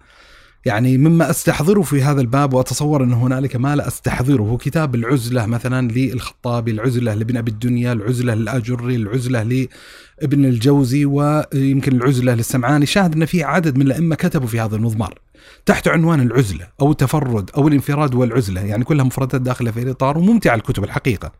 [0.66, 5.92] يعني مما أستحضره في هذا الباب وأتصور أن هنالك ما لا أستحضره كتاب العزلة مثلا
[5.92, 13.26] للخطابي، العزلة لابن أبي الدنيا، العزلة للآجري، العزلة لابن الجوزي ويمكن العزلة للسمعاني، شاهد أن
[13.26, 15.20] في عدد من الأئمة كتبوا في هذا المضمار
[15.66, 20.56] تحت عنوان العزلة أو التفرد أو الانفراد والعزلة، يعني كلها مفردات داخلة في الاطار وممتعة
[20.56, 21.32] الكتب الحقيقة.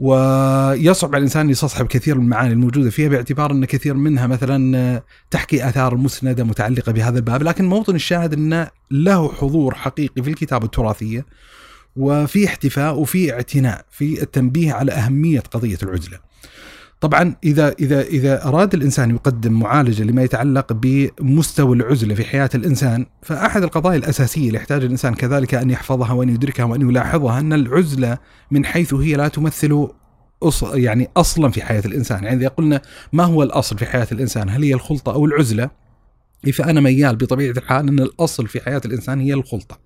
[0.00, 5.02] ويصعب على الإنسان أن يستصحب كثير من المعاني الموجودة فيها باعتبار أن كثير منها مثلا
[5.30, 10.64] تحكي آثار مسندة متعلقة بهذا الباب، لكن موطن الشاهد انه له حضور حقيقي في الكتابة
[10.64, 11.26] التراثية
[11.96, 16.18] وفي احتفاء وفي اعتناء في التنبيه على أهمية قضية العزلة.
[17.00, 23.06] طبعا إذا إذا إذا أراد الإنسان يقدم معالجة لما يتعلق بمستوى العزلة في حياة الإنسان
[23.22, 28.18] فأحد القضايا الأساسية اللي يحتاج الإنسان كذلك أن يحفظها وأن يدركها وأن يلاحظها أن العزلة
[28.50, 29.88] من حيث هي لا تمثل.
[30.62, 32.82] يعني أصلا في حياة الإنسان، يعني إذا قلنا
[33.12, 35.70] ما هو الأصل في حياة الإنسان؟ هل هي الخلطة أو العزلة؟
[36.52, 39.78] فأنا ميال بطبيعة الحال أن الأصل في حياة الإنسان هي الخلطة.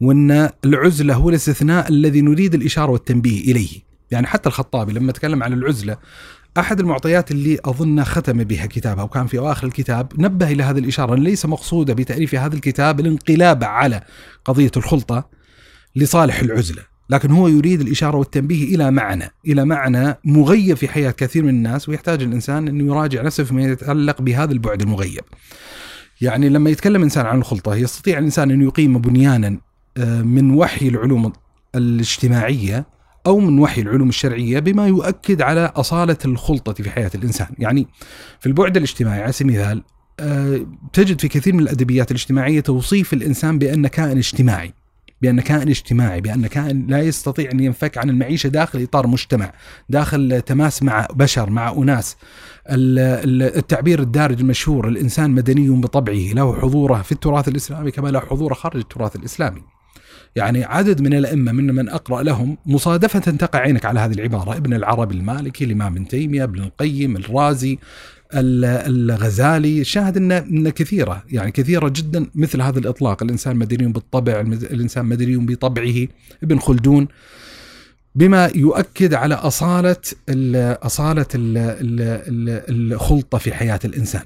[0.00, 5.52] وأن العزلة هو الاستثناء الذي نريد الإشارة والتنبيه إليه، يعني حتى الخطابي لما تكلم عن
[5.52, 5.96] العزلة
[6.58, 11.14] أحد المعطيات اللي أظن ختم بها كتابه وكان في أواخر الكتاب نبه إلى هذه الإشارة
[11.14, 14.00] ليس مقصودة بتأليف هذا الكتاب الانقلاب على
[14.44, 15.28] قضية الخلطة
[15.96, 21.42] لصالح العزلة، لكن هو يريد الإشارة والتنبيه إلى معنى، إلى معنى مغيب في حياة كثير
[21.42, 25.24] من الناس ويحتاج الإنسان انه يراجع نفسه فيما يتعلق بهذا البعد المغيب.
[26.20, 29.58] يعني لما يتكلم إنسان عن الخلطة يستطيع الإنسان أن يقيم بنيانا
[29.96, 31.32] آه، من وحي العلوم
[31.74, 32.86] الاجتماعية
[33.26, 37.86] أو من وحي العلوم الشرعية بما يؤكد على أصالة الخلطة في حياة الإنسان، يعني
[38.40, 39.82] في البعد الاجتماعي على سبيل المثال
[40.20, 44.74] آه، تجد في كثير من الأدبيات الاجتماعية توصيف الإنسان بأن كائن اجتماعي،
[45.22, 49.52] بأن كائن اجتماعي، بأن كائن لا يستطيع أن ينفك عن المعيشة داخل إطار مجتمع،
[49.88, 51.70] داخل تماس مع بشر، مع
[52.70, 58.54] ال- التعبير الدارج المشهور الإنسان مدني بطبعه، له حضوره في التراث الإسلامي كما له حضوره
[58.54, 59.62] خارج التراث الإسلامي.
[60.36, 64.56] يعني عدد من الأئمة من من أقرأ لهم مصادفة تقع عينك على هذه العبارة.
[64.56, 67.78] ابن العربي المالكي الإمام ابن تيمية ابن القيم الرازي
[68.34, 68.64] ال-
[69.10, 73.22] الغزالي شاهد ان إن كثيرة يعني كثيرة جدا مثل هذا الإطلاق.
[73.22, 76.06] الإنسان مدني بالطبع الإنسان مدني بطبعه.
[76.42, 77.08] ابن خلدون
[78.14, 79.96] بما يؤكد على أصالة
[80.28, 84.22] ال أصالة ال ال الخلطة في حياة الإنسان.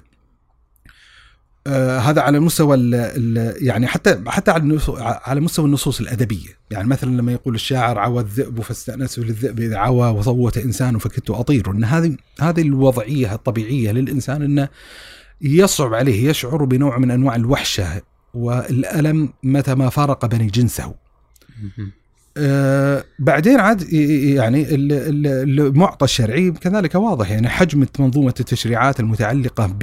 [1.67, 6.89] آه هذا على مستوى ال ال يعني حتى حتى على على مستوى النصوص الأدبية، يعني
[6.89, 11.85] مثلا لما يقول الشاعر عوى الذئب فاستانسوا للذئب إذا عوى وصوت إنسان فكدت أطير، إن
[11.85, 14.69] هذه هذه الوضعية الطبيعية للإنسان إنه
[15.41, 18.03] يصعب عليه يشعر بنوع من أنواع الوحشة
[18.35, 20.95] والألم متى ما فارق بني جنسه.
[22.37, 29.77] آه بعدين عاد يعني ال- ال- المعطى الشرعي كذلك واضح يعني حجم منظومة التشريعات المتعلقة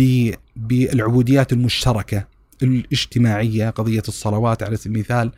[0.55, 2.27] بالعبوديات المشتركة
[2.63, 5.31] الاجتماعية قضية الصلوات على سبيل المثال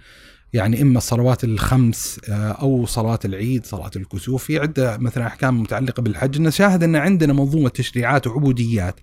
[0.53, 6.01] يعني إما الصلوات الخمس آه، أو صلاة العيد صلاة الكسوف في عدة مثلا أحكام متعلقة
[6.01, 6.41] بالحج.
[6.41, 8.99] نشاهد أن عندنا منظومة تشريعات وعبوديات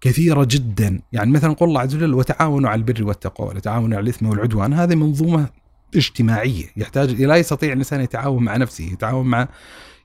[0.00, 1.00] كثيرة جدا.
[1.12, 4.72] يعني مثلا قول الله عز وجل وتعاونوا على البر والتقوى ولا تعاونوا على الإثم والعدوان.
[4.72, 5.48] هذه منظومة
[5.96, 6.64] اجتماعية.
[6.76, 9.48] يحتاج لا يستطيع الإنسان يتعاون مع نفسه يتعاون مع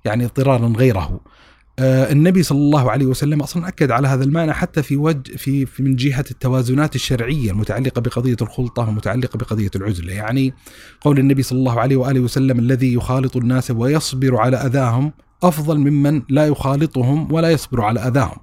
[0.06, 1.20] يعني اضطرارا غيره.
[1.80, 5.68] آه، النبي صلى الله عليه وسلم أصلا أكد على هذا المعنى حتى في وجه في,
[5.80, 10.54] من جهة التوازنات الشرعية المتعلقة بقضية الخلطة والمتعلقه بقضية العزله، يعني
[11.02, 16.22] قول النبي صلى الله عليه وآله وسلم الذي يخالط الناس ويصبر على أذاهم أفضل ممن
[16.30, 18.38] لا يخالطهم ولا يصبر على أذاهم.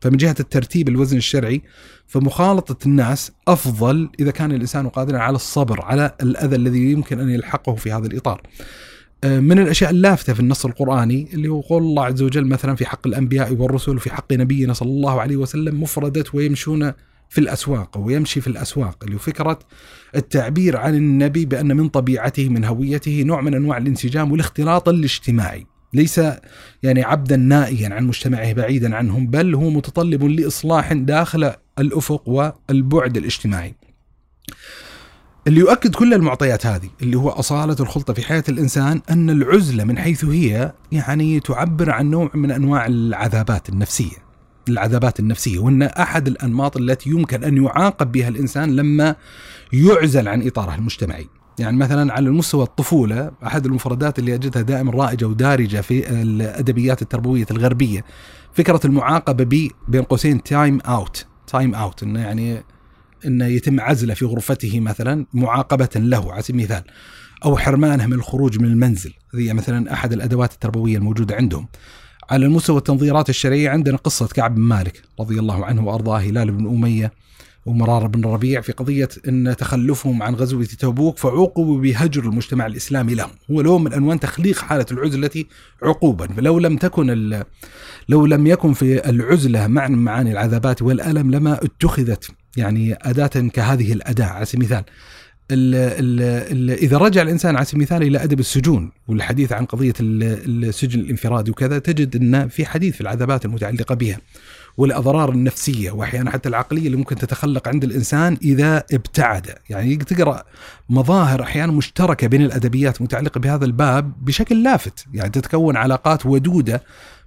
[0.00, 1.62] فمن جهة الترتيب الوزن الشرعي
[2.06, 7.74] فمخالطة الناس أفضل إذا كان الإنسان قادرا على الصبر على الأذى الذي يمكن أن يلحقه
[7.74, 8.42] في هذا الإطار.
[9.24, 12.86] آه، من الأشياء اللافتة في النص القرآني اللي هو قول الله عز وجل مثلا في
[12.86, 16.92] حق الأنبياء والرسل وفي حق نبينا صلى الله عليه وسلم مفردة ويمشون
[17.28, 19.58] في الأسواق ويمشي في الأسواق اللي هو فكرة
[20.16, 25.66] التعبير عن النبي بأن من طبيعته من هويته نوع من أنواع الانسجام والاختلاط الاجتماعي
[25.96, 26.20] ليس
[26.82, 33.74] يعني عبدا نائيا عن مجتمعه بعيدا عنهم بل هو متطلب لإصلاح داخل الأفق والبعد الاجتماعي.
[35.46, 39.98] اللي يؤكد كل المعطيات هذه اللي هو أصالة الخلطة في حياة الإنسان أن العزلة من
[39.98, 44.26] حيث هي يعني تعبر عن نوع من أنواع العذابات النفسية.
[44.68, 49.16] العذابات النفسية وأن أحد الأنماط التي يمكن أن يعاقب بها الإنسان لما
[49.72, 51.26] يعزل عن إطاره المجتمعي.
[51.58, 57.46] يعني مثلا على المستوى الطفولة أحد المفردات اللي أجدها دائما رائجة ودارجة في الأدبيات التربوية
[57.50, 58.04] الغربية
[58.52, 62.62] فكرة المعاقبة ب بين قوسين time out time out إنه يعني
[63.26, 66.82] إنه يتم عزله في غرفته مثلا معاقبة له على سبيل المثال
[67.44, 69.14] أو حرمانه من الخروج من المنزل.
[69.34, 71.68] هذه مثلا أحد الأدوات التربوية الموجودة عندهم.
[72.30, 76.66] على المستوى التنظيرات الشرعية عندنا قصة كعب بن مالك رضي الله عنه وأرضاه هلال بن
[76.66, 77.12] أمية
[77.66, 83.30] ومرار بن الربيع في قضية أن تخلفهم عن غزوة تبوك فعوقبوا بهجر المجتمع الإسلامي لهم.
[83.50, 85.44] هو لون من أنوان تخليق حالة العزلة
[85.82, 86.26] عقوبا.
[86.26, 87.42] فلو لم تكن
[88.08, 94.26] لو لم يكن في العزلة معنى معاني العذابات والألم لما اتخذت يعني أداة كهذه الأداة.
[94.26, 94.84] على سبيل المثال
[95.50, 96.20] ال ال
[96.52, 101.50] ال إذا رجع الإنسان على سبيل المثال إلى أدب السجون والحديث عن قضية السجن الانفرادي
[101.50, 104.18] وكذا تجد أن في حديث في العذابات المتعلقة بها.
[104.76, 110.42] والأضرار النفسية وأحيانا حتى العقلية اللي ممكن تتخلق عند الإنسان إذا ابتعد، يعني تقرأ
[110.88, 116.82] مظاهر أحيانا مشتركة بين الأدبيات المتعلقه بهذا الباب بشكل لافت، يعني تتكون علاقات ودودة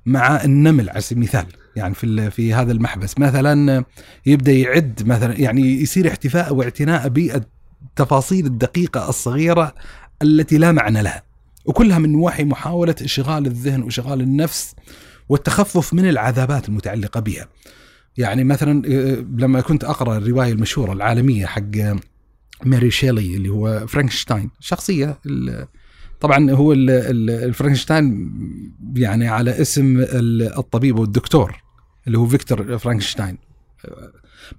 [0.05, 3.85] مع النمل على سبيل المثال، يعني في في هذا المحبس، مثلا
[4.25, 9.73] يبدأ يعد مثلا يعني يصير احتفاء واعتناء بالتفاصيل الدقيقة الصغيرة
[10.21, 11.23] التي لا معنى لها.
[11.65, 14.75] وكلها من نواحي محاولة إشغال الذهن وإشغال النفس
[15.29, 17.47] والتخفف من العذابات المتعلقة بها.
[18.17, 21.75] يعني مثلا آه، لما كنت أقرأ الرواية المشهورة العالمية حقت
[22.65, 25.19] ماري شيلي اللي هو فرانكشتاين شخصية
[26.19, 28.31] طبعا هو الفرانكشتاين
[28.95, 30.05] يعني على اسم
[30.57, 31.61] الطبيب والدكتور
[32.07, 33.37] اللي هو فيكتور فرانكشتاين.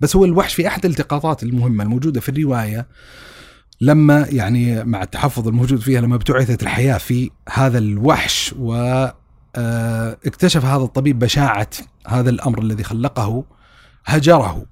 [0.01, 2.87] بس هو الوحش في أحد الالتقاطات المهمة الموجودة في الرواية
[3.81, 9.15] لما يعني مع التحفظ الموجود فيها لما ابتعثت الحياة في هذا الوحش و آه،
[10.27, 11.71] اكتشف هذا الطبيب بشاعة
[12.07, 13.45] هذا الأمر الذي خلقه
[14.05, 14.67] هجره.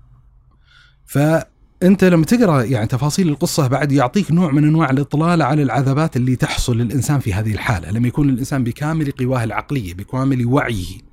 [1.07, 6.37] فأنت لما تقرأ يعني تفاصيل القصة بعد يعطيك نوع من أنواع الإطلال على العذابات اللي
[6.37, 7.91] تحصل للإنسان في هذه الحالة.
[7.91, 11.08] لما يكون الإنسان بكامل قواه العقلية بكامل وعيه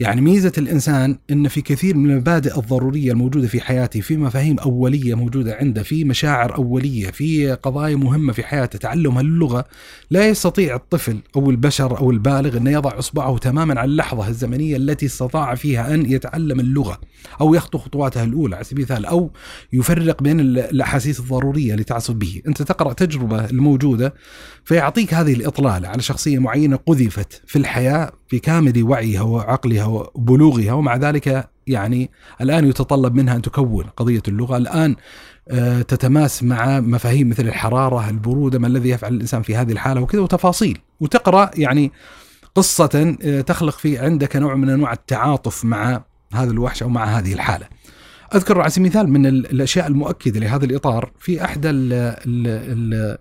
[0.00, 5.14] يعني ميزة الإنسان أن في كثير من المبادئ الضرورية الموجودة في حياته في مفاهيم أولية
[5.14, 9.64] موجودة عنده في مشاعر أولية في قضايا مهمة في حياته تعلم اللغة
[10.10, 15.06] لا يستطيع الطفل أو البشر أو البالغ أن يضع إصبعه تماما على اللحظة الزمنية التي
[15.06, 17.00] استطاع فيها أن يتعلم اللغة
[17.40, 19.30] أو يخطو خطواته الأولى على سبيل المثال أو
[19.72, 22.42] يفرق بين الأحاسيس الضرورية اللي به.
[22.48, 24.14] أنت تقرأ تجربة الموجودة
[24.64, 31.50] فيعطيك هذه الإطلالة على شخصية معينة قذفت في الحياة بكامل وعيها وعقلها وبلوغها ومع ذلك
[31.66, 34.56] يعني الآن يتطلب منها أن تكون قضية اللغة.
[34.56, 34.96] الآن
[35.48, 40.20] آه، تتماس مع مفاهيم مثل الحرارة البرودة ما الذي يفعل الإنسان في هذه الحالة وكذا
[40.20, 40.78] وتفاصيل.
[41.00, 41.92] وتقرأ يعني
[42.54, 47.32] قصة آه، تخلق في عندك نوع من أنواع التعاطف مع هذا الوحش أو مع هذه
[47.32, 47.66] الحالة.
[48.34, 53.18] أذكر على سبيل المثال من الأشياء المؤكدة لهذا الإطار في أحد ال ال ال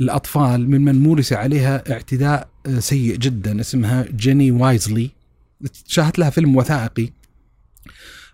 [0.00, 5.10] الأطفال ممن مورس عليها اعتداء آه، سيء جدا اسمها جيني وايزلي.
[5.86, 7.08] شاهدت لها فيلم وثائقي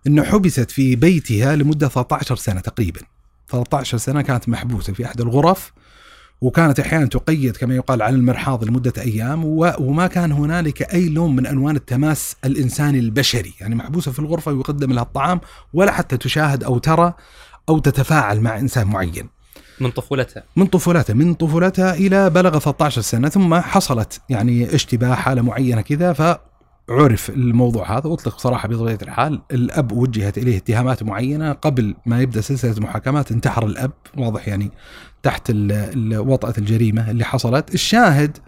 [0.06, 3.00] إنه حبست في بيتها لمدة 13 سنة تقريبا.
[3.48, 5.72] 13 سنة كانت محبوسة في أحد الغرف
[6.40, 11.46] وكانت أحيانا تقيد كما يقال على المرحاض لمدة أيام وما كان هنالك أي لون من
[11.46, 15.40] انوان التماس الإنساني البشري، يعني محبوسة في الغرفة ويقدم لها الطعام
[15.72, 17.14] ولا حتى تشاهد أو ترى
[17.68, 19.35] أو تتفاعل مع إنسان معين.
[19.80, 20.42] من طفولتها.
[20.56, 26.12] من طفولتها من طفولتها إلى بلغ 13 سنة ثم حصلت يعني اشتباه حالة معينة كذا
[26.12, 26.38] ف
[26.90, 29.40] عرف الموضوع هذا واطلق صراحة بطبيعة الحال.
[29.52, 34.70] الأب وجهت إليه اتهامات معينة قبل ما يبدأ سلسلة المحاكمات انتحر الأب واضح يعني
[35.22, 35.52] تحت
[36.14, 37.74] وطأة الجريمة اللي حصلت.
[37.74, 38.38] الشاهد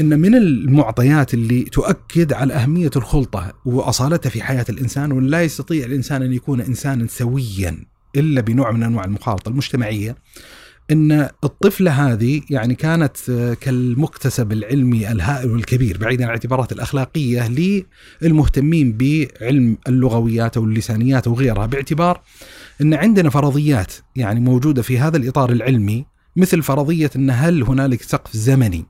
[0.00, 5.86] إن من المعطيات اللي تؤكد على أهمية الخلطة وأصالتها في حياة الإنسان وإن لا يستطيع
[5.86, 7.84] الإنسان أن يكون إنسانا سويا
[8.16, 10.16] إلا بنوع من أنواع المخالطة المجتمعية
[10.90, 17.48] إن الطفلة هذه يعني كانت آه، كالمكتسب العلمي الهائل والكبير بعيدا عن الاعتبارات الأخلاقية
[18.22, 22.20] للمهتمين بعلم اللغويات أو اللسانيات وغيرها باعتبار
[22.80, 28.36] إن عندنا فرضيات يعني موجودة في هذا الإطار العلمي مثل فرضية إن هل هنالك سقف
[28.36, 28.84] زمني؟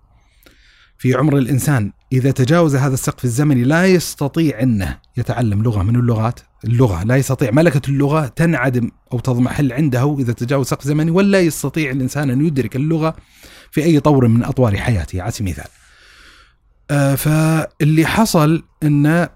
[0.98, 6.40] في عمر الإنسان إذا تجاوز هذا السقف الزمني لا يستطيع إنه يتعلم لغة من اللغات،
[6.64, 11.90] اللغة لا يستطيع ملكة اللغة تنعدم أو تضمحل عنده إذا تجاوز سقف زمني ولا يستطيع
[11.90, 13.16] الإنسان أن يدرك اللغة
[13.70, 15.70] في أي طور من أطوار حياته على سبيل المثال.
[16.90, 19.28] آه، فاللي حصل إن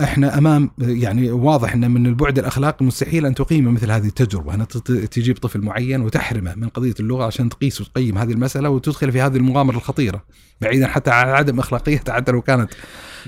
[0.00, 4.66] إحنا أمام يعني واضح إن من البعد الأخلاقي مستحيل أن تقيم مثل هذه التجربة، أن
[5.10, 9.36] تجيب طفل معين وتحرمه من قضية اللغة عشان تقيس وتقيم هذه المسألة وتدخل في هذه
[9.36, 10.24] المغامرة الخطيرة،
[10.60, 12.70] بعيدا حتى عن عدم اخلاقيتها حتى لو كانت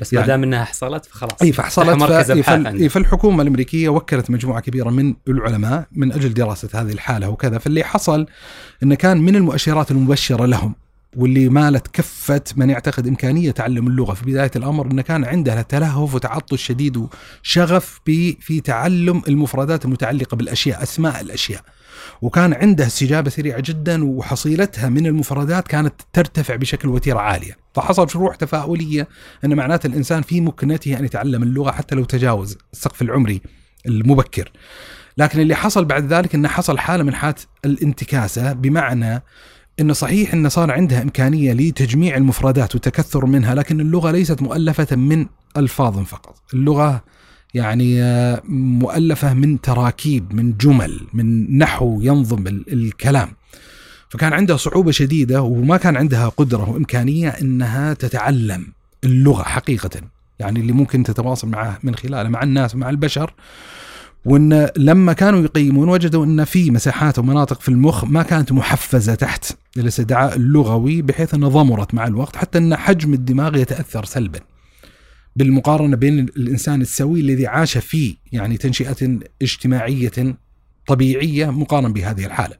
[0.00, 1.42] بس يعني ما دام إنها حصلت فخلاص.
[1.42, 2.02] إي فحصلت
[2.88, 8.26] فالحكومه الأمريكية وكلت مجموعة كبيرة من العلماء من أجل دراسة هذه الحالة وكذا، فاللي حصل
[8.82, 10.74] انه كان من المؤشرات المبشرة لهم.
[11.16, 14.14] واللي مالت كفة من يعتقد إمكانية تعلم اللغة.
[14.14, 18.01] في بداية الأمر أنه كان عنده تلهف وتعطش شديد وشغف
[18.40, 21.62] في تعلم المفردات المتعلقة بالأشياء أسماء الأشياء.
[22.23, 27.57] وكان عنده استجابة سريعة جدا وحصيلتها من المفردات كانت ترتفع بشكل وتيرة عالية.
[27.75, 29.09] فحصل شروح تفاؤلية
[29.44, 33.40] أن معناته الإنسان في مكنته أن يتعلم اللغة حتى لو تجاوز السقف العمري
[33.87, 34.53] المبكر.
[35.18, 39.23] لكن اللي حصل بعد ذلك أنه حصل حالة من حالات الانتكاسة بمعنى
[39.81, 45.27] إنه صحيح انه صار عندها إمكانية لتجميع المفردات والتكثر منها لكن اللغة ليست مؤلفة من
[45.57, 47.05] ألفاظ فقط، اللغة
[47.55, 53.29] يعني آه، مؤلفة من تراكيب من جمل من نحو ينظم الكلام.
[54.09, 58.67] فكان عندها صعوبة شديدة وما كان عندها قدرة وإمكانية إنها تتعلم
[59.05, 59.91] اللغة حقيقة،
[60.38, 63.35] يعني اللي ممكن تتواصل معه من خلاله مع الناس ومع البشر
[64.29, 69.53] وإن لما كانوا يقيمون وجدوا إن في مساحات ومناطق في المخ ما كانت محفزة تحت
[69.77, 74.41] الاستدعاء اللغوي بحيث إنها ضمرت مع الوقت حتى إن حجم الدماغ يتأثر سلبا.
[75.37, 80.37] بالمقارنة بين الإنسان السوي الذي عاش في يعني تنشئة اجتماعية
[80.87, 82.57] طبيعية مقارنة بهذه الحالة.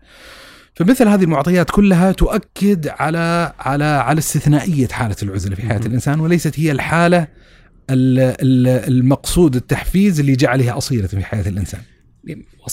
[0.75, 6.61] فمثل هذه المعطيات كلها تؤكد على على على استثنائية حالة العزلة في حياة الإنسان وليست
[6.61, 7.29] هي الحالة
[7.91, 11.81] المقصود التحفيز اللي جعلها أصيلة في حياة الإنسان.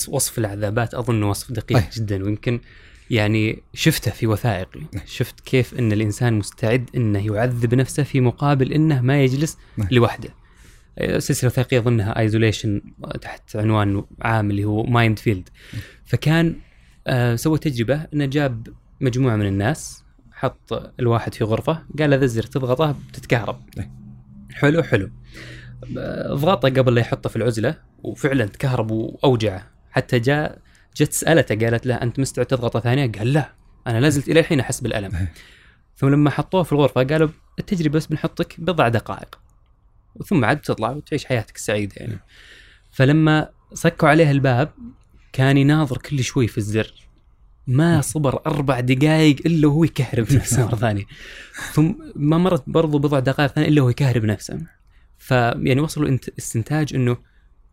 [0.08, 1.84] وصف العذابات أظن وصف دقيق أي.
[1.96, 2.60] جدا ويمكن
[3.10, 4.82] يعني شفته في وثائقي.
[5.06, 9.88] شفت كيف أن الإنسان مستعد أنه يعذب نفسه في مقابل أنه ما يجلس نعم.
[9.92, 10.30] لوحده.
[11.18, 12.82] سلسلة وثائقية أظنها Isolation
[13.22, 15.50] تحت عنوان عام اللي هو Mind Field
[16.06, 16.56] فكان
[17.08, 18.68] آه سوى تجربة إنه جاب
[19.02, 23.62] مجموعة من الناس حط الواحد في غرفة قال له ذا تضغطه بتتكهرب
[24.56, 25.12] حلو حلو.
[26.28, 29.72] ضغطه قبل لا يحطه في العزلة وفعلا تكهرب وأوجعه.
[29.92, 30.60] حتى جاء
[30.96, 33.54] جت سألته قالت له أنت مستعد تضغطه ثانية؟ قال لا
[33.88, 35.28] أنا لازلت إلى الحين أحس بالألم.
[35.98, 39.40] ثم لما حطوه في الغرفة قالوا التجربه بس بنحطك بضع دقائق
[40.26, 42.20] ثم عاد تطلع وتعيش حياتك السعيدة يعني.
[42.92, 44.72] فلما صكوا عليه الباب
[45.34, 46.94] كان يناظر كل شوي في الزر.
[47.68, 51.04] ما صبر أربع دقائق إلا وهو يكهرب نفسه مرة ثانية.
[51.74, 54.60] ثم ما مرت برضو بضع دقائق ثانية إلا وهو يكهرب نفسه.
[55.18, 57.18] فيعني وصلوا استنتاج إنه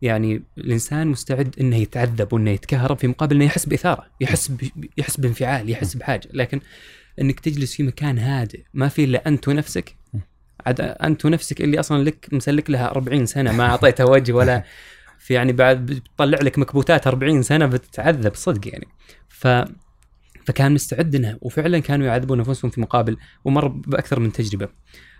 [0.01, 4.69] يعني الإنسان مستعد إنه يتعذب وإنه يتكهرب في مقابل إنه يحس بإثارة يحس ب...
[4.97, 6.29] يحس بانفعال يحس بحاجة.
[6.33, 6.59] لكن
[7.21, 9.95] إنك تجلس في مكان هادئ ما في إلا أنت ونفسك.
[10.65, 14.63] عاد أنت ونفسك اللي أصلا لك مسلك لها 40 سنة ما اعطيتها وجه ولا
[15.23, 18.87] في يعني بعد بتطلع لك مكبوتات 40 سنة بتتعذب صدق يعني.
[19.33, 19.47] ف
[20.45, 24.69] فكان مستعد انه وفعلا كانوا يعذبون أنفسهم في مقابل ومر بأكثر من تجربة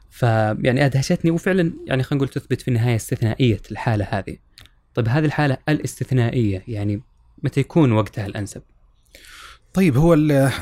[0.10, 4.38] فيعني ادهشتني وفعلا يعني خلينا نقول تثبت في النهاية استثنائية الحالة هذه
[4.96, 7.02] طيب هذه الحالة الاستثنائية يعني
[7.44, 8.62] متى يكون وقتها الأنسب؟
[9.74, 10.14] طيب هو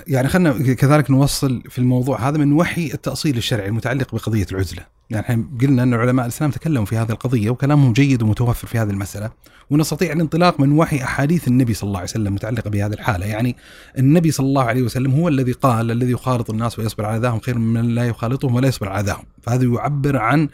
[0.07, 4.85] يعني خلينا كذلك نوصل في الموضوع هذا من وحي التأصيل الشرعي المتعلق بقضية العزلة.
[5.09, 9.31] يعني قلنا أن علماء الإسلام تكلموا في هذه القضية وكلامهم جيد ومتوفر في هذه المسألة
[9.69, 13.25] ونستطيع الانطلاق من وحي أحاديث النبي صلى الله عليه وسلم متعلقة بهذه الحالة.
[13.25, 13.55] يعني
[13.97, 17.57] النبي صلى الله عليه وسلم هو الذي قال الذي يخالط الناس ويصبر على ذاهم خير
[17.57, 20.49] من لا يخالطهم ولا يصبر على ذاهم فهذا يعبر عن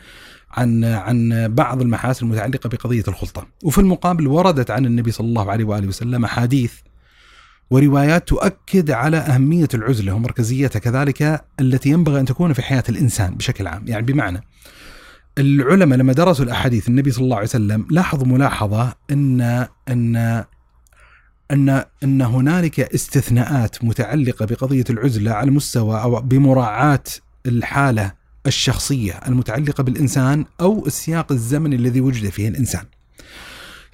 [0.51, 5.65] عن عن بعض المحاسن المتعلقة بقضية الخلطة، وفي المقابل وردت عن النبي صلى الله عليه
[5.65, 6.73] وآله وسلم أحاديث
[7.69, 13.67] وروايات تؤكد على أهمية العزلة ومركزيتها كذلك التي ينبغي أن تكون في حياة الإنسان بشكل
[13.67, 13.87] عام.
[13.87, 14.43] يعني بمعنى
[15.37, 19.41] العلماء لما درسوا الأحاديث النبي صلى الله عليه وسلم لاحظوا ملاحظة أن
[19.89, 20.15] أن
[21.51, 27.03] أن أن هنالك استثناءات متعلقة بقضية العزلة على مستوى أو بمراعاة
[27.45, 28.11] الحالة
[28.47, 32.83] الشخصية المتعلقة بالإنسان أو السياق الزمني الذي وجد فيه الإنسان.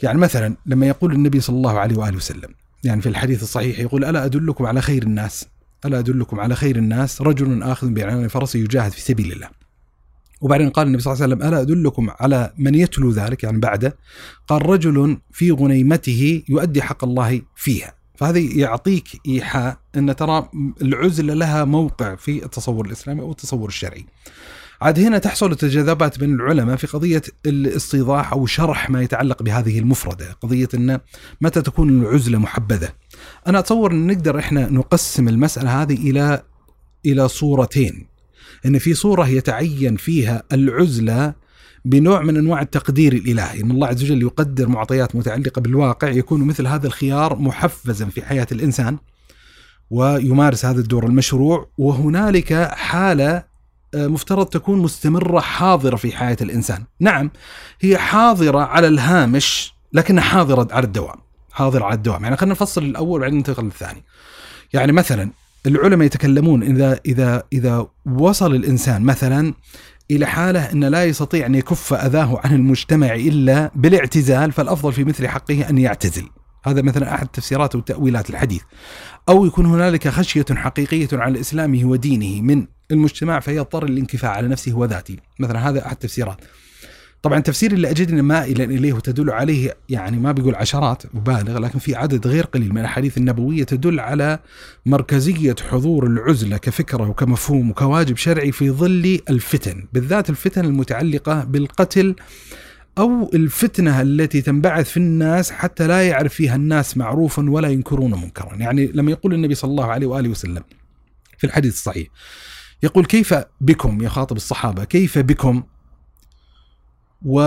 [0.04, 2.50] يعني مثلا لما يقول النبي صلى الله عليه وآله وسلم
[2.84, 5.46] يعني في الحديث الصحيح يقول ألا أدلكم على خير الناس؟
[5.86, 9.50] ألا أدلكم على خير الناس رجل آخذ بعنان فرسه يجاهد في سبيل الله.
[10.42, 13.98] وبعدين قال النبي صلى الله عليه وسلم ألا أدلكم على من يتلو ذلك؟ يعني بعده
[14.48, 17.94] قال رجل في غنيمته يؤدي حق الله فيها.
[18.16, 20.50] فهذا يعطيك إيحاء أن ترى
[20.82, 24.06] العزلة لها موقع في التصور الإسلامي أو التصور الشرعي.
[24.84, 30.32] عاد هنا تحصل التجاذبات بين العلماء في قضية الاستيضاح أو شرح ما يتعلق بهذه المفردة
[30.42, 31.00] قضية أن
[31.42, 32.90] متى تكون العزلة محبذة.
[33.48, 36.44] أنا أتصور أن نقدر إحنا نقسم المسألة هذه إلى
[37.06, 38.08] إلى صورتين.
[38.66, 41.34] أن في صورة يتعين فيها العزلة
[41.86, 46.68] بنوع من أنواع التقدير الإلهي، إن الله عز وجل يقدر معطيات متعلقة بالواقع يكون مثل
[46.68, 48.98] هذا الخيار محفزا في حياة الإنسان
[49.90, 53.53] ويمارس هذا الدور المشروع وهنالك حالة
[53.96, 57.32] مفترض تكون مستمرة حاضرة في حياة الإنسان، نعم
[57.82, 61.18] هي حاضرة على الهامش لكنها حاضرة على الدوام،
[61.52, 64.04] حاضرة على الدوام، يعني خلينا نفصل الأول وبعدين ننتقل للثاني.
[64.74, 65.30] يعني مثلا
[65.66, 69.54] العلماء يتكلمون إذا إذا إذا وصل الإنسان مثلا
[70.12, 75.28] إلى حالة ان لا يستطيع أن يكف أذاه عن المجتمع إلا بالاعتزال فالأفضل في مثل
[75.28, 76.30] حقه أن يعتزل.
[76.66, 78.62] هذا مثلا أحد تفسيرات وتأويلات الحديث.
[79.30, 85.18] أو يكون هنالك خشية حقيقية على إسلامه ودينه من المجتمع فيضطر للانكفاء على نفسه وذاته،
[85.40, 86.38] مثلا هذا أحد التفسيرات.
[87.22, 91.96] طبعا التفسير اللي اجدني مائلا إليه وتدل عليه يعني ما بيقول عشرات مبالغ لكن في
[91.96, 94.40] عدد غير قليل من الأحاديث النبوية تدل على
[94.86, 102.16] مركزية حضور العزلة كفكرة وكمفهوم وكواجب شرعي في ظل الفتن، بالذات الفتن المتعلقة بالقتل
[102.98, 108.56] أو الفتنة التي تنبعث في الناس حتى لا يعرف فيها الناس معروفا ولا ينكرون منكرا،
[108.56, 110.64] يعني لما يقول النبي صلى الله عليه وآله وسلم
[111.38, 112.08] في الحديث الصحيح
[112.84, 115.64] يقول كيف بكم يخاطب الصحابة؟ كيف بكم؟
[117.26, 117.40] و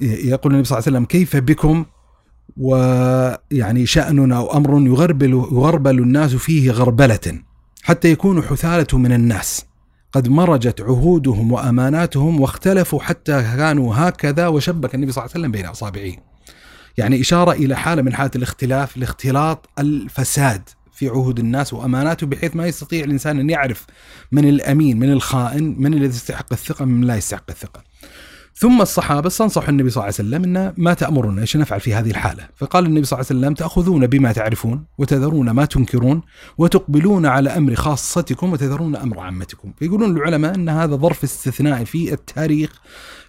[0.00, 1.84] يقول النبي صلى الله عليه وسلم كيف بكم؟
[2.56, 7.42] ويعني شأن أو أمر يغربل يغربل الناس فيه غربلة
[7.82, 9.64] حتى يكونوا حثالة من الناس.
[10.12, 15.66] قد مرجت عهودهم وأماناتهم واختلفوا حتى كانوا هكذا وشبك النبي صلى الله عليه وسلم بين
[15.66, 16.12] أصابعه
[16.98, 20.68] يعني إشارة إلى حالة من حالة الاختلاف لاختلاط الفساد.
[21.00, 23.86] في عهود الناس وأماناته بحيث ما يستطيع الإنسان أن يعرف
[24.32, 27.82] من الأمين من الخائن من الذي يستحق الثقة من لا يستحق الثقة.
[28.54, 32.10] ثم الصحابة استنصحوا النبي صلى الله عليه وسلم إن ما تامرنا إيش نفعل في هذه
[32.10, 36.22] الحالة؟ فقال النبي صلى الله عليه وسلم تأخذون بما تعرفون وتذرون ما تنكرون
[36.58, 39.72] وتقبلون على أمر خاصتكم وتذرون أمر عامتكم.
[39.78, 42.70] فيقولون العلماء إن هذا ظرف استثنائي في التاريخ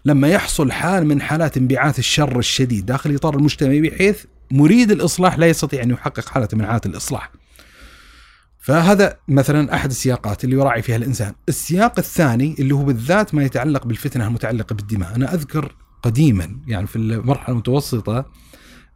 [0.06, 5.48] لما يحصل حال من حالات انبعاث الشر الشديد داخل إطار المجتمع بحيث مريد الإصلاح لا
[5.48, 7.41] يستطيع أن يحقق حالة من حالات الإصلاح.
[8.62, 13.86] فهذا مثلا أحد السياقات اللي يراعي فيها الإنسان، السياق الثاني اللي هو بالذات ما يتعلق
[13.86, 18.26] بالفتنة المتعلقة بالدماء، أنا أذكر قديما يعني في المرحلة المتوسطة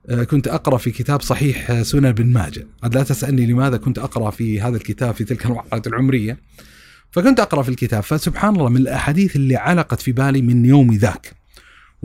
[0.10, 4.00] آه، كنت أقرأ في كتاب صحيح آه، سنن بن ماجه، عاد لا تسألني لماذا كنت
[4.00, 6.38] أقرأ في هذا الكتاب في تلك المرحله العمرية.
[7.12, 11.45] فكنت أقرأ في الكتاب فسبحان الله من الأحاديث اللي علقت في بالي من يوم ذاك.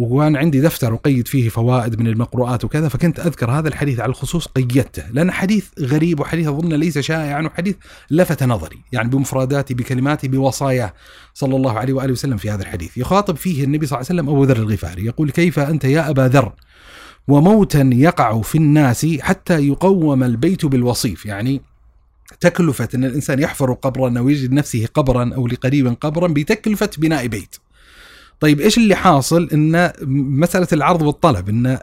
[0.00, 4.46] وكان عندي دفتر أقيد فيه فوائد من المقروءات وكذا فكنت أذكر هذا الحديث على الخصوص
[4.46, 7.76] قيدته لأن حديث غريب وحديث أظن ليس شائعا وحديث
[8.10, 10.92] لفت نظري يعني بمفرداته بكلماته بوصاياه
[11.34, 12.98] صلى الله عليه وآله وسلم في هذا الحديث.
[12.98, 16.28] يخاطب فيه النبي صلى الله عليه وسلم أبو ذر الغفاري يقول كيف أنت يا أبا
[16.28, 16.52] ذر؟
[17.28, 21.26] وموتا يقع في الناس حتى يقوم البيت بالوصيف.
[21.26, 21.60] يعني
[22.40, 27.56] تكلفة أن الإنسان يحفر قبرا أو يجد نفسه قبرا أو لقريب قبرا بتكلفة بناء بيت.
[28.40, 29.92] طيب إيش اللي حاصل؟ إن
[30.40, 31.78] مسألة العرض والطلب إن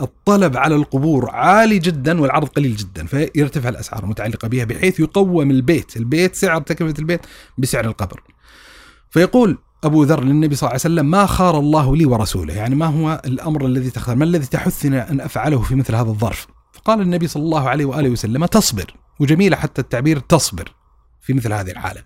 [0.00, 5.96] الطلب على القبور عالي جدا والعرض قليل جدا فيرتفع الأسعار المتعلقة بها بحيث يقوم البيت
[5.96, 7.20] البيت سعر تكلفة البيت
[7.58, 8.22] بسعر القبر.
[9.10, 12.54] فيقول أبو ذر للنبي صلى الله عليه وسلم ما خار الله لي ورسوله.
[12.54, 16.46] يعني ما هو الأمر الذي تختار ما الذي تحثنا أن أفعله في مثل هذا الظرف؟
[16.72, 18.94] فقال النبي صلى الله عليه وآله وسلم تصبر.
[19.20, 20.72] وجميلة حتى التعبير تصبر
[21.22, 22.02] في مثل هذه الحالة.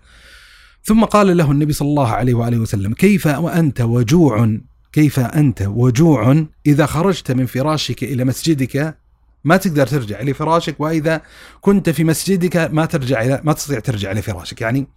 [0.87, 4.57] ثم قال له النبي صلى الله عليه وآله وسلم: كيف وأنت وجوع
[4.93, 8.97] كيف أنت وجوع إذا خرجت من فراشك إلى مسجدك
[9.43, 11.21] ما تقدر ترجع لفراشك وإذا
[11.61, 14.87] كنت في مسجدك ما ترجع إلى ما تستطيع ترجع لفراشك، يعني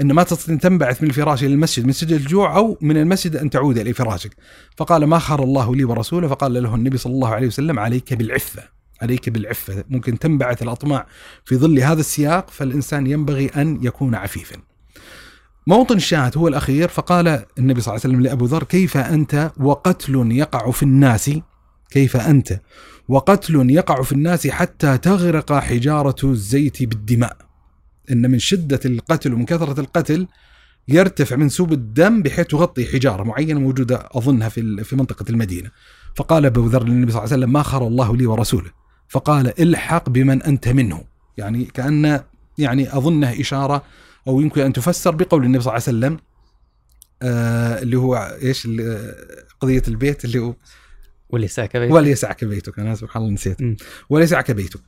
[0.00, 3.78] ان ما تستطيع تنبعث من الفراش إلى المسجد مسجد الجوع أو من المسجد أن تعود
[3.78, 4.36] إلى فراشك.
[4.76, 8.62] فقال ما خر الله لي ورسوله فقال له النبي صلى الله عليه وسلم عليك بالعفة.
[9.02, 11.06] عليك بالعفة، ممكن تنبعث الأطماع
[11.44, 14.56] في ظل هذا السياق فالإنسان ينبغي أن يكون عفيفا.
[15.68, 20.32] موطن الشاهد هو الأخير فقال النبي صلى الله عليه وسلم لأبو ذر كيف أنت وقتل
[20.32, 21.30] يقع في الناس؟
[21.90, 22.60] كيف أنت
[23.08, 27.36] وقتل يقع في الناس حتى تغرق حجارة الزيت بالدماء؟
[28.10, 30.26] إن من شدة القتل ومن كثرة القتل
[30.88, 35.70] يرتفع منسوب الدم بحيث تغطي حجارة معينة موجودة أظنها في في منطقة المدينة.
[36.14, 38.70] فقال أبو ذر للنبي صلى الله عليه وسلم ما خر الله لي ورسوله.
[39.08, 41.04] فقال الحق بمن أنت منه.
[41.36, 42.20] يعني كأن
[42.58, 43.82] يعني أظنه إشارة
[44.28, 46.18] أو يمكن أن تفسر بقول النبي صلى الله عليه وسلم
[47.22, 48.68] آه اللي هو إيش؟
[49.60, 50.54] قضية البيت اللي هو
[51.30, 53.56] وليسعك بيتك وليسعك بيتك أنا سبحان الله نسيت.
[54.10, 54.80] وليسعك بيتك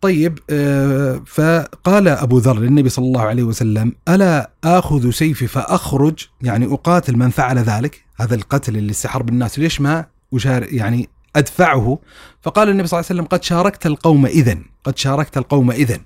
[0.00, 6.66] طيب آه، فقال أبو ذر للنبي صلى الله عليه وسلم ألا آخذ سيفي فأخرج؟ يعني
[6.66, 8.04] أقاتل من فعل ذلك.
[8.16, 9.58] هذا القتل اللي استحرب الناس.
[9.58, 11.98] ليش ما أشار يعني أدفعه؟
[12.42, 15.98] فقال النبي صلى الله عليه وسلم قد شاركت القوم اذا قد شاركت القوم اذا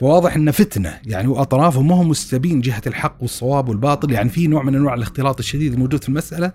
[0.00, 0.98] فواضح ان فتنة.
[1.06, 4.12] يعني واطرافهم ما هم مستبين جهة الحق والصواب والباطل.
[4.12, 6.52] يعني في نوع من أنواع الاختلاط الشديد الموجود في المسألة.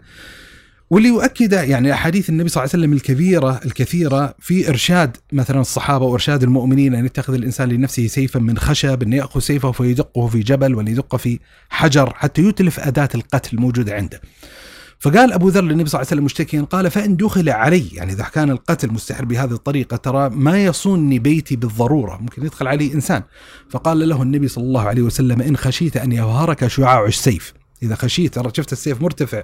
[0.90, 6.06] واللي يؤكد يعني أحاديث النبي صلى الله عليه وسلم الكبيره الكثيرة في إرشاد مثلا الصحابة
[6.06, 10.76] وإرشاد المؤمنين أن يتخذ الإنسان لنفسه سيفا من خشب أن يأخذ سيفه فيدقه في جبل
[10.76, 14.22] ولا يدقه في حجر حتى يتلف أداة القتل الموجودة عنده.
[15.00, 18.24] فقال أبو ذر للنبي صلى الله عليه وسلم مشتكيا قال فإن دخل علي يعني إذا
[18.24, 23.24] كان القتل مستحر بهذه الطريقة ترى ما يصونني بيتي بالضرورة ممكن يدخل علي إنسان
[23.70, 28.34] فقال له النبي صلى الله عليه وسلم إن خشيت أن يظهرك شعاع السيف إذا خشيت
[28.34, 29.44] ترى شفت السيف مرتفع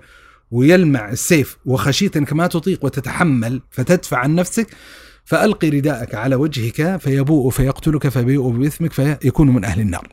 [0.51, 4.67] ويلمع السيف وخشيت أنك ما تطيق وتتحمل فتدفع عن نفسك
[5.25, 10.07] فألقي رداءك على وجهك فيبوء فيقتلك فيبيء بإثمك فيكون من أهل النار.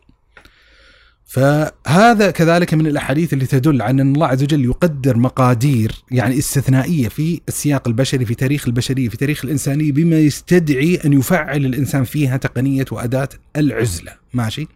[1.26, 7.08] فهذا كذلك من الأحاديث اللي تدل على أن الله عز وجل يقدر مقادير يعني استثنائية
[7.08, 12.36] في السياق البشري في تاريخ البشرية في تاريخ الإنسانية بما يستدعي أن يفعل الإنسان فيها
[12.36, 14.68] تقنية وأداة العزلة، ماشي؟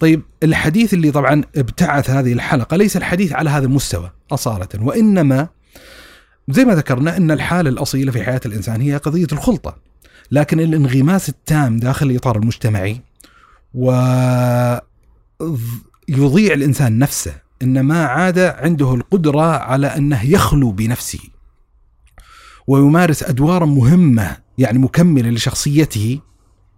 [0.00, 5.48] طيب الحديث اللي طبعا ابتعث هذه الحلقة ليس الحديث على هذا المستوى أصالة وإنما
[6.48, 9.76] زي ما ذكرنا أن الحالة الأصيلة في حياة الإنسان هي قضية الخلطة.
[10.30, 13.00] لكن الانغماس التام داخل الاطار المجتمعي
[13.74, 13.90] و
[16.08, 21.18] يضيع الإنسان نفسه ان ما عاد عنده القدرة على أنه يخلو بنفسه
[22.66, 26.20] ويمارس ادوارا مهمة يعني مكملة لشخصيته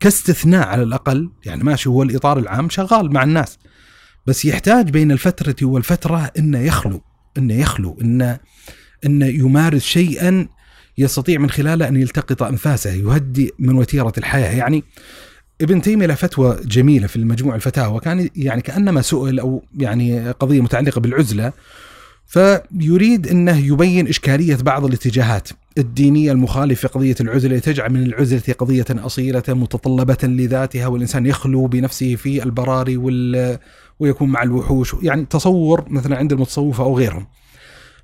[0.01, 3.59] كاستثناء على الأقل يعني ماشي هو الإطار العام شغال مع الناس
[4.27, 7.03] بس يحتاج بين الفترة والفترة إنه يخلو
[7.39, 8.39] إنه يخلو إنه
[9.07, 10.49] إنه يمارس شيئا
[10.99, 14.85] يستطيع من خلاله أن يلتقط أنفاسه يهدئ من وتيرة الحياة يعني
[15.61, 20.61] ابن تيمية له فتوى جميلة في المجموع الفتاوى كان يعني كأنما سئل أو يعني قضية
[20.61, 21.53] متعلقة بالعزلة
[22.27, 25.49] فيريد إنه يبين إشكالية بعض الاتجاهات
[25.79, 32.43] الدينية المخالفة قضية العزلة تجعل من العزلة قضية أصيلة متطلبة لذاتها والإنسان يخلو بنفسه في
[32.43, 33.59] البراري وال
[34.01, 37.27] ويكون مع الوحوش يعني تصور مثلا عند المتصوفة أو غيرهم.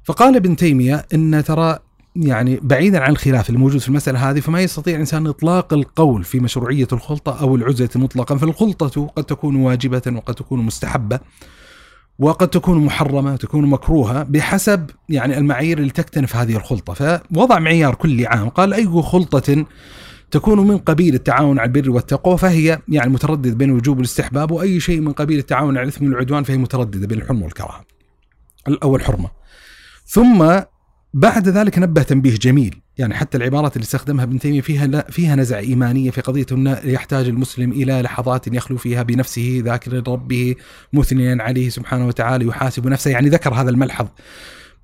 [0.05, 1.79] فقال ابن تيمية إن ترى
[2.17, 6.89] يعني بعيدا عن الخلاف الموجود في المسألة هذه فما يستطيع الإنسان إطلاق القول في مشروعية
[6.93, 11.21] الخلطة أو العزلة مطلقا فالخلطة قد تكون واجبة وقد تكون مستحبة
[12.19, 17.23] وقد تكون محرمة تكون مكروهة بحسب يعني المعايير اللي تكتنف هذه الخلطة.
[17.35, 19.65] فوضع معيار كل عام قال أي خلطة
[20.31, 25.01] تكون من قبيل التعاون على البر والتقوى فهي يعني متردد بين الوجوب والاستحباب وأي شيء
[25.01, 27.85] من قبيل التعاون على الإثم والعدوان فهي مترددة بين الحرمة والكراهة.
[28.83, 29.31] أو الحرمة
[30.07, 30.61] ثم
[31.15, 32.81] بعد ذلك نبه تنبيه جميل.
[32.99, 36.79] يعني حتى العبارات اللي استخدمها ابن تيمية فيها لا فيها نزعه إيمانية في قضية انه
[36.85, 40.55] يحتاج المسلم إلى لحظات يخلو فيها بنفسه ذاكرا ربه
[40.93, 43.11] مثنيا عليه سبحانه وتعالى يحاسب نفسه.
[43.11, 44.07] يعني ذكر هذا الملحظ.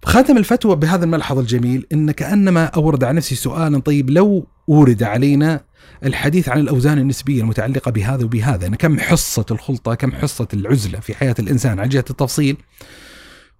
[0.04, 5.60] ختم الفتوى بهذا الملحظ الجميل إن كأنما أورد على نفسه سؤالا طيب لو أورد علينا
[6.04, 11.14] الحديث عن الأوزان النسبية المتعلقة بهذا وبهذا ان كم حصة الخلطة كم حصة العزلة في
[11.14, 12.56] حياة الإنسان؟ عن جهة التفصيل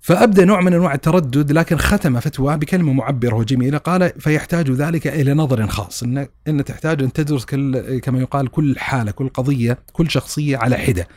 [0.01, 5.35] فأبدأ نوع من أنواع التردد لكن ختم فتوى بكلمة معبرة وجميلة قال فيحتاج ذلك إلى
[5.35, 10.11] نظر خاص إن إن تحتاج أن تدرس كل كما يقال كل حالة كل قضية كل
[10.11, 11.09] شخصية على حدة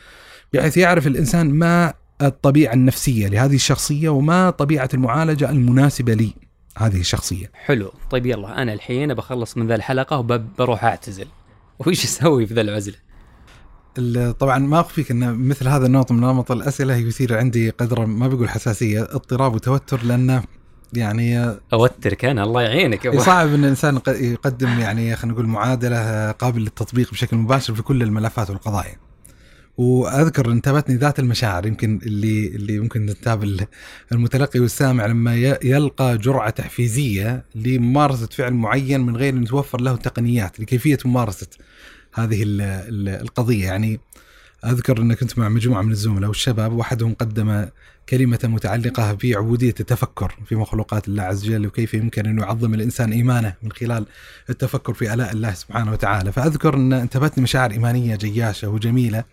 [0.52, 6.32] بحيث يعرف الإنسان ما الطبيعة النفسية لهذه الشخصية وما طبيعة المعالجة المناسبة لي
[6.76, 7.50] هذه الشخصية.
[7.54, 7.92] حلو.
[8.10, 11.26] طيب يلا أنا الحين بخلص من ذا الحلقة وبروح أعتزل.
[11.78, 12.94] وش أسوي في ذا العزلة؟
[14.38, 18.48] طبعا ما أخفيك إن مثل هذا النمط من نمط الأسئلة يثير عندي قدر ما بقول
[18.48, 20.42] حساسية اضطراب وتوتر لأنه
[20.92, 26.60] يعني أوترك أنا الله يعينك صعب إن الإنسان يق- يقدم يعني خلينا نقول معادلة قابل
[26.60, 28.96] للتطبيق بشكل مباشر في كل الملفات والقضايا.
[29.76, 33.66] وأذكر انتابتني ذات المشاعر يمكن اللي اللي ممكن تنتاب ال-
[34.12, 40.60] المتلقي والسامع لما يلقى جرعة تحفيزية لممارسة فعل معين من غير إن توفر له تقنيات
[40.60, 41.46] لكيفية ممارسة
[42.14, 43.64] هذه ال- ال- القضية.
[43.64, 44.00] يعني
[44.64, 47.66] أذكر ان كنت مع مجموعة من الزملاء والشباب وأحدهم قدم
[48.08, 53.54] كلمة متعلقة بعبودية التفكر في مخلوقات الله عز وجل وكيف يمكن أن يعظم الإنسان إيمانه
[53.62, 54.06] من خلال
[54.50, 59.24] التفكر في آلاء الله سبحانه وتعالى، فأذكر أن انتابتني مشاعر إيمانية جياشة وجميلة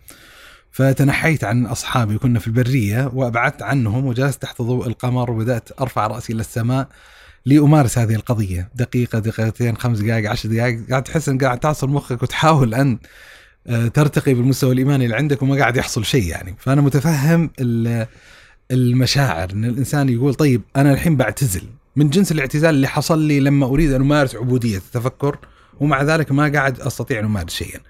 [0.72, 6.32] فتنحيت عن أصحابي كنا في البرية وأبعدت عنهم وجلست تحت ضوء القمر وبدأت أرفع رأسي
[6.32, 6.88] إلى السماء
[7.46, 8.68] لأمارس هذه القضية.
[8.74, 10.80] دقيقة دقيقتين خمس دقائق عشر دقائق.
[10.90, 12.98] قاعد تحس إن قاعد تعصر مخك وتحاول أن
[13.66, 16.56] آه، ترتقي بالمستوى الإيماني اللي عندك وما قاعد يحصل شيء يعني.
[16.58, 18.06] فأنا متفهم ال-
[18.70, 21.62] المشاعر إن الإنسان يقول طيب أنا الحين بعتزل.
[21.96, 25.38] من جنس الاعتزال اللي حصل لي لما أريد أن أمارس عبودية التفكر
[25.80, 27.80] ومع ذلك ما قاعد أستطيع أن أمارس شيئا.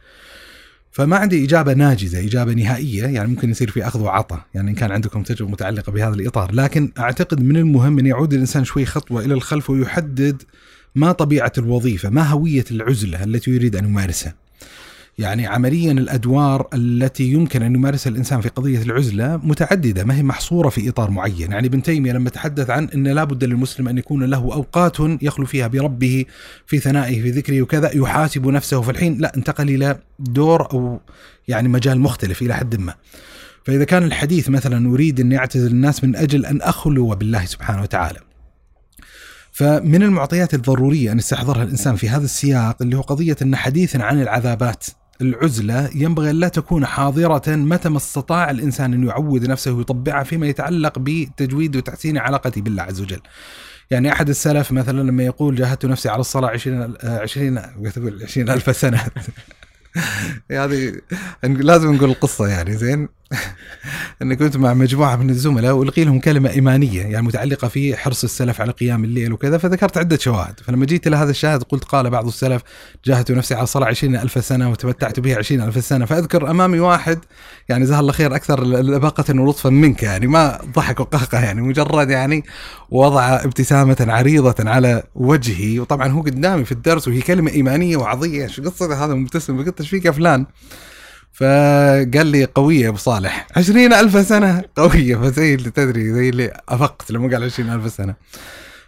[0.91, 4.93] فما عندي إجابة ناجزة، إجابة نهائية، يعني ممكن يصير في أخذ وعطاء، يعني إن كان
[4.93, 9.35] عندكم تجربة متعلقة بهذا الإطار، لكن أعتقد من المهم أن يعود الإنسان شوي خطوة إلى
[9.35, 10.43] الخلف ويحدد
[10.95, 14.35] ما طبيعة الوظيفة، ما هوية العزلة التي يريد أن يمارسها.
[15.21, 20.69] يعني عمليا الأدوار التي يمكن أن يمارسها الإنسان في قضية العزلة متعددة ما هي محصورة
[20.69, 24.25] في إطار معين، يعني ابن تيمية لما تحدث عن إن لا بد للمسلم أن يكون
[24.25, 26.25] له أوقات يخلو فيها بربه
[26.67, 31.01] في ثنائه في ذكره وكذا يحاسب نفسه في الحين لا انتقل إلى دور أو
[31.49, 32.95] يعني مجال مختلف إلى حد ما.
[33.65, 38.19] فإذا كان الحديث مثلا أريد أن يعتزل الناس من أجل أن أخلو بالله سبحانه وتعالى.
[39.53, 44.23] فمن المعطيات الضرورية أن يستحضرها الإنسان في هذا السياق اللي هو قضية أن حديثا عن
[44.23, 44.87] العذابات
[45.21, 50.99] العزلة ينبغي لا تكون حاضرة متى ما استطاع الإنسان أن يعود نفسه ويطبعها فيما يتعلق
[50.99, 53.21] بتجويد وتحسين علاقته بالله عز وجل.
[53.91, 57.61] يعني أحد السلف مثلا لما يقول جاهدت نفسي على الصلاة عشرين عشرين
[57.95, 59.01] تقول عشرين ألف سنة.
[60.51, 61.01] هذه
[61.43, 63.09] لازم نقول القصة يعني زين؟
[64.23, 68.61] اني كنت مع مجموعة من الزملاء وألقي لهم كلمة إيمانية يعني متعلقة في حرص السلف
[68.61, 70.61] على قيام الليل وكذا فذكرت عدة شواهد.
[70.61, 72.63] فلما جيت إلى هذا الشاهد قلت قال بعض السلف
[73.05, 76.05] جاهدت نفسي على الصلاه عشرين ألف سنة وتمتعت بها عشرين ألف سنة.
[76.05, 77.19] فأذكر أمامي واحد
[77.69, 82.45] يعني جزاه الله خير أكثر لباقه ولطفا منك يعني ما ضحك وقهقه يعني مجرد يعني
[82.91, 85.81] وضع ابتسامة عريضة على وجهي.
[85.81, 89.65] وطبعا هو قدامي في الدرس وهي كلمة إيمانية وعظيه شو قصة؟ هذا مبتسم.
[89.65, 90.47] قلت إيش فيك يا فلان؟
[91.33, 93.47] فقال لي قوية يا أبو صالح.
[93.57, 95.17] عشرين ألف سنة؟ قوية.
[95.17, 98.15] فزي اللي تدري زي اللي أفقت لما قال عشرين ألف سنة.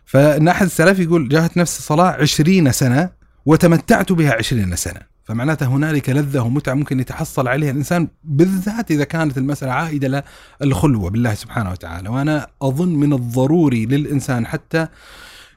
[0.04, 3.10] فإن أحد السلف يقول جاهدت نفس الصلاة عشرين سنة
[3.46, 5.00] وتمتعت بها عشرين سنة.
[5.24, 10.24] فمعناته هنالك لذة ومتعة ممكن يتحصل عليها الإنسان بالذات إذا كانت المسألة عائدة
[10.60, 12.08] للخلوة بالله سبحانه وتعالى.
[12.08, 14.86] وأنا أظن من الضروري للإنسان حتى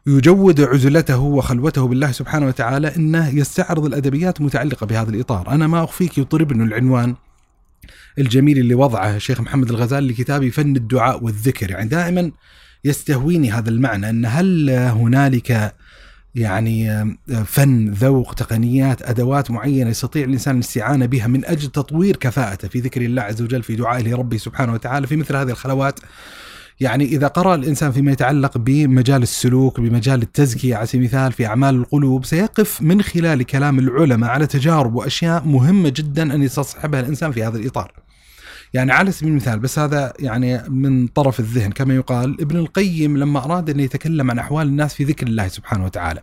[0.07, 6.17] يجود عزلته وخلوته بالله سبحانه وتعالى إنه يستعرض الأدبيات المتعلقه بهذا الإطار، أنا ما أخفيك
[6.17, 7.15] يطربني العنوان
[8.19, 12.31] الجميل اللي وضعه الشيخ محمد الغزالي لكتابه فن الدعاء والذكر، يعني دائما
[12.85, 15.75] يستهويني هذا المعنى إن هل هنالك
[16.35, 17.05] يعني
[17.45, 23.01] فن ذوق تقنيات أدوات معينة يستطيع الإنسان الاستعانة بها من أجل تطوير كفاءته في ذكر
[23.01, 25.99] الله عز وجل في دعائه لربه سبحانه وتعالى في مثل هذه الخلوات؟
[26.79, 31.75] يعني إذا قرأ الإنسان فيما يتعلق بمجال السلوك بمجال التزكية على سبيل المثال في أعمال
[31.75, 37.43] القلوب سيقف من خلال كلام العلماء على تجارب وأشياء مهمة جدا أن يستصحبها الإنسان في
[37.43, 37.91] هذا الإطار.
[38.73, 43.45] يعني على سبيل المثال بس هذا يعني من طرف الذهن كما يقال ابن القيم لما
[43.45, 46.21] أراد أن يتكلم عن أحوال الناس في ذكر الله سبحانه وتعالى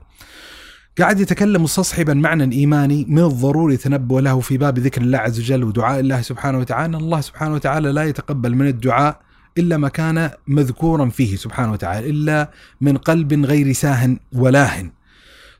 [0.98, 5.64] قاعد يتكلم مستصحبا معنى إيماني من الضروري يتنبه له في باب ذكر الله عز وجل
[5.64, 9.20] ودعاء الله سبحانه وتعالى الله سبحانه وتعالى لا يتقبل من الدعاء
[9.58, 12.50] إلا ما كان مذكورا فيه سبحانه وتعالى إلا
[12.80, 14.90] من قلب غير ساه ولاه.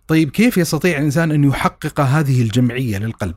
[0.08, 3.34] طيب كيف يستطيع الإنسان أن يحقق هذه الجمعية للقلب؟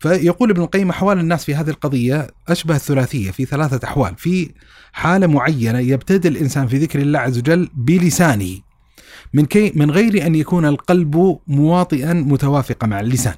[0.00, 4.50] فيقول ابن القيم أحوال الناس في هذه القضية أشبه الثلاثية في ثلاثة أحوال، في
[4.92, 8.58] حالة معينة يبتدئ الإنسان في ذكر الله عز وجل بلسانه
[9.34, 13.34] من كي من غير أن يكون القلب مواطئا متوافقا مع اللسان.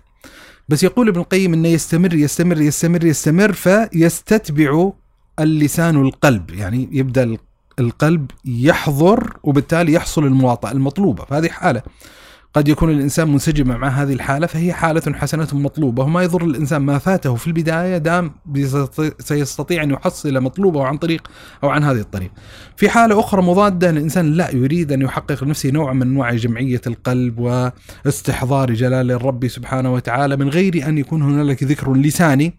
[0.68, 4.92] بس يقول ابن القيم إنه يستمر يستمر يستمر يستمر فيستتبع
[5.38, 7.36] اللسان القلب يعني يبدأ
[7.78, 11.82] القلب يحضر وبالتالي يحصل المواطأة المطلوبة فهذه حالة.
[12.54, 16.98] قد يكون الإنسان منسجم مع هذه الحالة فهي حالة حسنة مطلوبة وما يضر الإنسان ما
[16.98, 18.32] فاته في البداية دام
[19.18, 21.28] سيستطيع أن يحصل مطلوبة عن طريق
[21.64, 22.30] أو عن هذه الطريق.
[22.76, 27.38] في حالة أخرى مضادة الإنسان لا يريد أن يحقق لنفسه نوع من أنواع جمعية القلب
[27.38, 32.54] واستحضار جلال الرب سبحانه وتعالى من غير أن يكون هنالك ذكر لساني.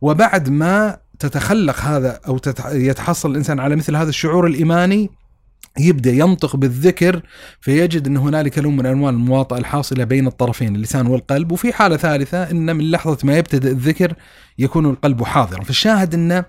[0.00, 2.40] وبعد ما تتخلق هذا أو
[2.72, 5.10] يتحصل الإنسان على مثل هذا الشعور الإيماني
[5.78, 7.22] يبدأ ينطق بالذكر
[7.60, 11.52] فيجد أن هنالك نوع من أنواع المواطأة الحاصلة بين الطرفين اللسان والقلب.
[11.52, 14.14] وفي حالة ثالثة إن من لحظة ما يبتدئ الذكر
[14.58, 15.62] يكون القلب حاضرا.
[15.62, 16.44] فالشاهد أنه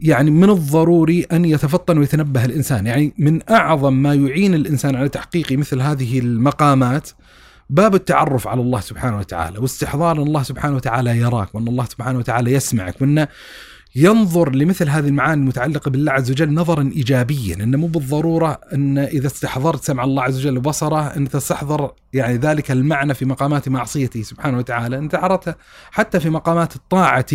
[0.00, 2.86] يعني من الضروري أن يتفطن ويتنبه الإنسان.
[2.86, 7.10] يعني من أعظم ما يعين الإنسان على تحقيق مثل هذه المقامات
[7.70, 12.18] باب التعرف على الله سبحانه وتعالى واستحضار أن الله سبحانه وتعالى يراك وأن الله سبحانه
[12.18, 13.28] وتعالى يسمعك وانه
[13.96, 19.26] ينظر لمثل هذه المعاني المتعلقة بالله عز وجل نظرا إيجابيا أنه مو بالضرورة أن إذا
[19.26, 24.58] استحضرت سمع الله عز وجل وبصره أن تستحضر يعني ذلك المعنى في مقامات معصيته سبحانه
[24.58, 24.98] وتعالى.
[24.98, 25.56] أنت عرفت
[25.90, 27.26] حتى في مقامات الطاعة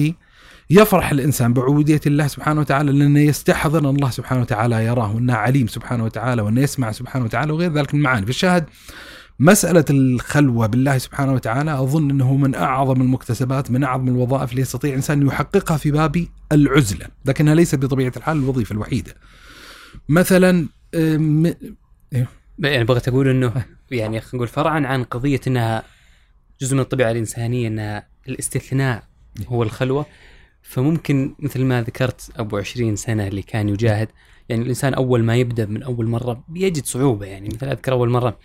[0.70, 5.68] يفرح الإنسان بعبودية الله سبحانه وتعالى لأنه يستحضر أن الله سبحانه وتعالى يراه وأنه عليم
[5.68, 8.26] سبحانه وتعالى وأنه يسمع سبحانه وتعالى وغير ذلك من المعاني.
[8.26, 8.66] فالشاهد
[9.46, 14.89] مسألة الخلوة بالله سبحانه وتعالى أظن أنه من أعظم المكتسبات من أعظم الوظائف اللي يستطيع
[14.89, 19.16] الإنسان أن يحققها في باب العزلة لكنها ليست بطبيعة الحال الوظيفة الوحيدة.
[20.10, 21.54] مثلا أم،
[22.60, 25.84] يعني بغيت أقول إنه يعني خلينا نقول فرعا عن قضية إنها
[26.62, 29.04] جزء من الطبيعة الإنسانية إنها الاستثناء
[29.48, 30.06] هو الخلوة.
[30.62, 34.08] فممكن مثل ما ذكرت أبو 20 سنة اللي كان يجاهد
[34.50, 38.28] يعني الإنسان أول ما يبدأ من أول مرة بيجد صعوبة يعني مثل أذكر أول مرة
[38.30, 38.36] آه،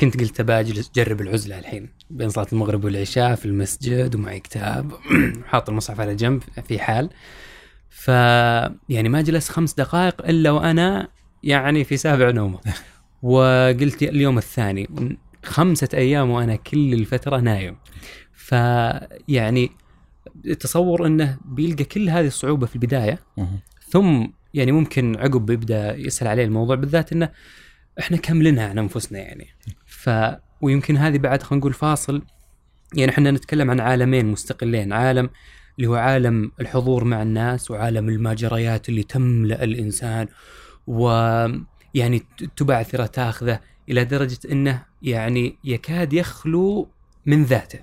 [0.00, 4.92] كنت قلت باجلس جرب العزلة الحين بين صلاة المغرب والعشاء في المسجد ومعي كتاب
[5.50, 7.10] حاط المصحف على جنب في حال.
[7.90, 8.08] ف
[8.88, 11.08] يعني ما جلس خمس دقائق إلا وأنا
[11.42, 12.58] يعني في سابع نومة.
[13.22, 17.76] وقلت اليوم الثاني خمسة أيام وأنا كل الفترة نايم.
[18.34, 19.70] فيعني
[20.60, 23.18] تصور أنه بيلقى كل هذه الصعوبة في البداية.
[23.88, 27.28] ثم يعني ممكن عقب يبدأ يسال عليه الموضوع بالذات إنه
[27.98, 29.46] إحنا كاملينها عن انفسنا يعني.
[29.86, 30.10] ف
[30.60, 32.22] ويمكن هذه بعد خلينا نقول فاصل.
[32.94, 35.30] يعني إحنا نتكلم عن عالمين مستقلين عالم
[35.78, 40.28] اللي هو عالم الحضور مع الناس وعالم المجريات اللي تملأ الإنسان
[40.86, 42.22] ويعني
[42.56, 46.88] تبعثر تاخذه إلى درجة إنه يعني يكاد يخلو
[47.26, 47.78] من ذاته.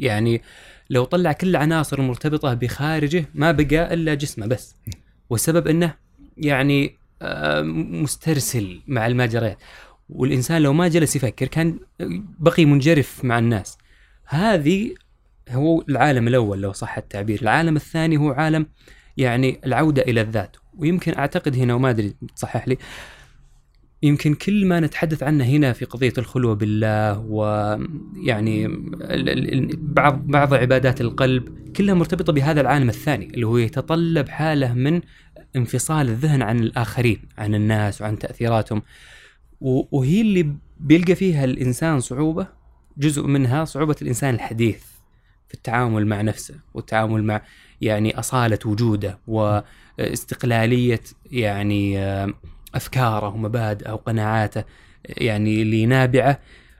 [0.00, 0.42] يعني
[0.90, 4.76] لو طلع كل العناصر المرتبطه بخارجه ما بقى إلا جسمه بس.
[5.30, 5.94] والسبب إنه
[6.36, 6.98] يعني
[8.02, 9.58] مسترسل مع المجريات
[10.08, 11.78] والإنسان لو ما جلس يفكر كان
[12.38, 13.78] بقي منجرف مع الناس.
[14.26, 14.94] هذه
[15.50, 17.42] هو العالم الأول لو صح التعبير.
[17.42, 18.66] العالم الثاني هو عالم
[19.16, 20.56] يعني العودة إلى الذات.
[20.78, 22.78] ويمكن أعتقد هنا وما أدري تصحح لي
[24.04, 28.68] يمكن كل ما نتحدث عنه هنا في قضية الخلوة بالله ويعني
[29.78, 35.00] بعض بعض عبادات القلب كلها مرتبطة بهذا العالم الثاني اللي هو يتطلب حالة من
[35.56, 38.82] انفصال الذهن عن الآخرين عن الناس وعن تأثيراتهم.
[39.60, 42.46] و- وهي اللي بيلقى فيها الإنسان صعوبة
[42.98, 44.82] جزء منها صعوبة الإنسان الحديث
[45.48, 47.42] في التعامل مع نفسه والتعامل مع
[47.80, 49.18] يعني أصالة وجوده
[49.98, 51.00] واستقلاليه
[51.30, 52.34] يعني آه،
[52.74, 54.64] أفكاره ومبادئه وقناعاته
[55.04, 56.38] يعني اللي نابعه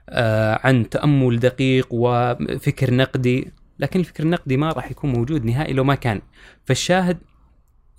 [0.09, 3.51] آه، عن تأمل دقيق وفكر نقدي.
[3.79, 6.21] لكن الفكر النقدي ما راح يكون موجود نهائي لو ما كان.
[6.65, 7.17] فالشاهد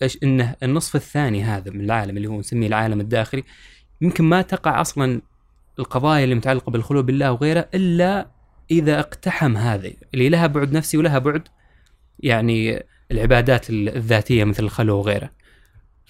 [0.02, 3.44] إيش إنه النصف الثاني هذا من العالم اللي هو نسميه العالم الداخلي
[4.00, 5.20] يمكن ما تقع أصلا
[5.78, 8.26] القضايا اللي متعلقة بالخلوه بالله وغيره إلا
[8.70, 11.48] إذا اقتحم هذه اللي لها بعد نفسي ولها بعد
[12.20, 15.30] يعني العبادات الذاتية مثل الخلوه وغيره.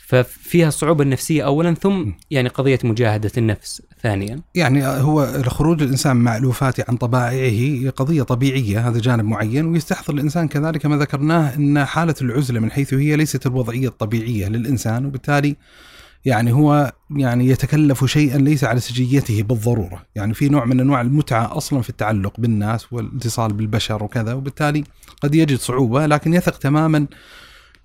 [0.07, 4.41] ففيها الصعوبه النفسية اولا ثم يعني قضية مجاهدة النفس ثانيا.
[4.55, 6.41] يعني هو خروج الإنسان مع
[6.89, 12.61] عن طبائعه قضية طبيعية هذا جانب معين ويستحضر الإنسان كذلك ما ذكرناه إن حالة العزلة
[12.61, 15.57] من حيث هي ليست الوضعية الطبيعية للإنسان وبالتالي
[16.25, 21.57] يعني هو يعني يتكلف شيئا ليس على سجيته بالضرورة، يعني في نوع من أنواع المتعة
[21.57, 24.85] أصلا في التعلق بالناس والاتصال بالبشر وكذا وبالتالي
[25.23, 27.07] قد يجد صعوبة لكن يثق تماما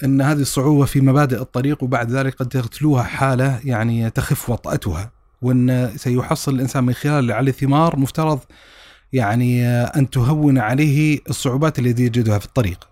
[0.04, 5.90] إن هذه الصعوبة في مبادئ الطريق وبعد ذلك قد تغتلوها حالة يعني تخف وطأتها وإن
[5.96, 8.40] سيحصل الإنسان من خلال عليه ثمار مفترض
[9.14, 12.88] يعني أن تهون عليه الصعوبات التي يجدها في الطريق.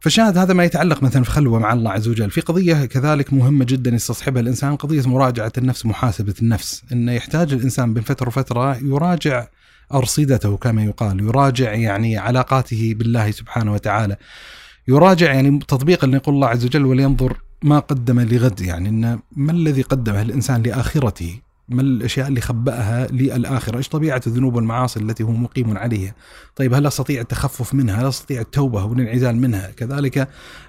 [0.00, 3.64] فشاهد هذا ما يتعلق مثلا في خلوة مع الله عز وجل، في قضية كذلك مهمة
[3.64, 9.46] جدا يستصحبها الإنسان قضية مراجعة النفس محاسبة النفس، انه يحتاج الإنسان بين فترة وفتره يراجع
[9.94, 14.16] أرصدته كما يقال، يراجع يعني علاقاته بالله سبحانه وتعالى.
[14.88, 19.82] يراجع يعني تطبيقا لقول الله عز وجل ولينظر ما قدم لغد يعني إن ما الذي
[19.82, 25.78] قدمه الإنسان لآخرته؟ ما الأشياء اللي خبأها للآخرة؟ إيش طبيعة الذنوب والمعاصي التي هو مقيم
[25.78, 26.14] عليها؟
[26.56, 30.28] طيب هل أستطيع التخفف منها؟ هل أستطيع التوبة والانعزال منها؟ كذلك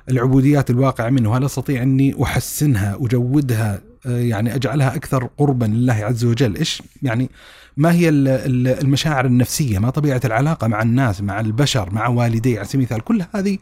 [0.10, 6.26] العبوديات الواقعه منه، هل أستطيع أني أحسنها، أجودها، آه، يعني أجعلها أكثر قربا لله عز
[6.26, 7.30] وجل؟ إيش يعني
[7.78, 12.58] ما هي ال- ال- المشاعر النفسية؟ ما طبيعة العلاقة مع الناس، مع البشر، مع والدي
[12.58, 13.58] على سبيل المثال، كل هذه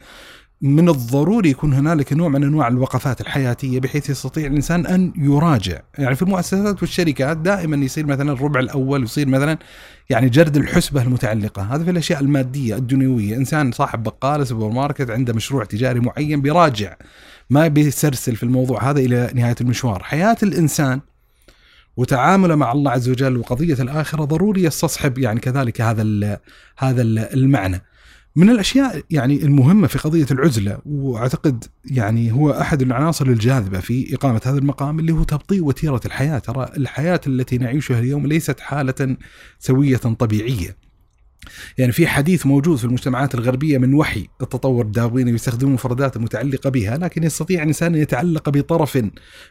[0.62, 6.16] من الضروري يكون هنالك نوع من أنواع الوقفات الحياتية بحيث يستطيع الإنسان أن يراجع، يعني
[6.16, 9.58] في المؤسسات والشركات دائما يصير مثلا الربع الأول يصير مثلا
[10.10, 15.34] يعني جرد الحسبة المتعلقة، هذا في الأشياء المادية الدنيوية، إنسان صاحب بقالة سوبر ماركت عنده
[15.34, 16.96] مشروع تجاري معين بيراجع.
[17.50, 21.02] ما بيسرسل في الموضوع هذا إلى نهاية المشوار، حياة الإنسان
[21.98, 26.40] وتعامله مع الله عز وجل وقضية الآخرة ضروري يستصحب يعني كذلك هذا
[26.78, 27.82] هذا ال المعنى.
[28.36, 34.42] من الأشياء يعني المهمة في قضية العزلة وأعتقد يعني هو أحد العناصر الجاذبة في إقامة
[34.46, 39.18] هذا المقام اللي هو تبطيء وتيرة الحياة، ترى الحياة التي نعيشها اليوم ليست حالة
[39.60, 40.78] سوية طبيعية.
[41.78, 46.98] يعني في حديث موجود في المجتمعات الغربية من وحي التطور الدارويني يستخدمون مفردات متعلقة بها
[46.98, 49.00] لكن يستطيع الانسان أن يتعلق بطرف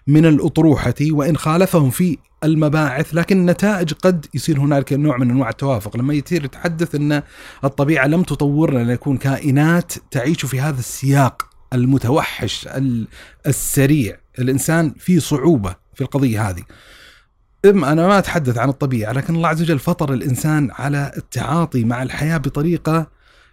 [0.07, 5.97] من الأطروحة وإن خالفهم في المباعث لكن النتائج قد يصير هنالك نوع من أنواع التوافق.
[5.97, 7.22] لما يصير يتحدث أن
[7.64, 12.68] الطبيعة لم تطورنا لنكون كائنات تعيش في هذا السياق المتوحش
[13.47, 14.16] السريع.
[14.38, 16.62] الإنسان في صعوبة في القضية هذه.
[17.65, 22.03] اما أنا ما أتحدث عن الطبيعة لكن الله عز وجل فطر الإنسان على التعاطي مع
[22.03, 23.11] الحياة بطريقة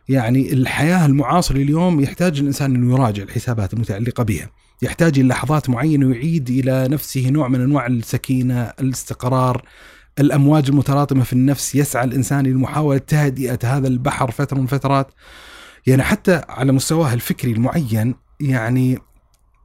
[0.09, 4.49] يعني الحياة المعاصرة اليوم يحتاج الإنسان إنه يراجع الحسابات المتعلقة بها،
[4.81, 9.65] يحتاج إلى لحظات معينة ويعيد إلى نفسه نوع من أنواع السكينة، الاستقرار،
[10.19, 15.11] الأمواج المتلاطمه في النفس، يسعى الإنسان لمحاوله تهدئة هذا البحر فترة من فترات.
[15.87, 18.99] يعني حتى على مستواه الفكري المعين يعني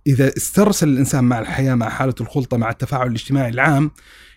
[0.06, 3.90] إذا استرسل الإنسان مع الحياة مع حالة الخلطة مع التفاعل الاجتماعي العام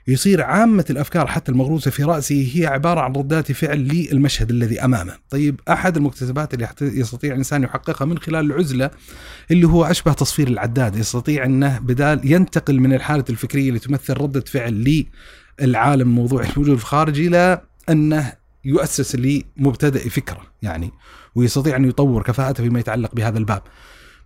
[0.08, 5.14] يصير عامة الأفكار حتى المغروسة في رأسه هي عبارة عن ردات فعل للمشهد الذي أمامه.
[5.30, 8.91] طيب أحد المكتسبات اللي يستطيع الإنسان يحققها من خلال العزلة
[9.51, 14.43] اللي هو أشبه تصفير العداد يستطيع أنه بدال ينتقل من الحالة الفكرية اللي تمثل ردة
[14.47, 15.06] فعل
[15.62, 18.34] للعالم الموضوعي الموجود في الخارج إلى أنه
[18.66, 20.91] يؤسس لمبتدئ فكرة يعني
[21.36, 23.62] ويستطيع أن يطور كفاءته فيما يتعلق بهذا الباب.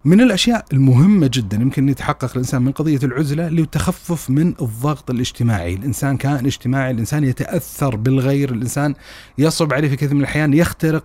[0.05, 6.17] من الأشياء المهمة جدا يمكن يتحقق الإنسان من قضية العزلة للتخفف من الضغط الاجتماعي، الإنسان
[6.17, 8.95] كائن اجتماعي، الإنسان يتأثر بالغير، الإنسان
[9.37, 11.03] يصعب عليه في كثير من الأحيان يخترق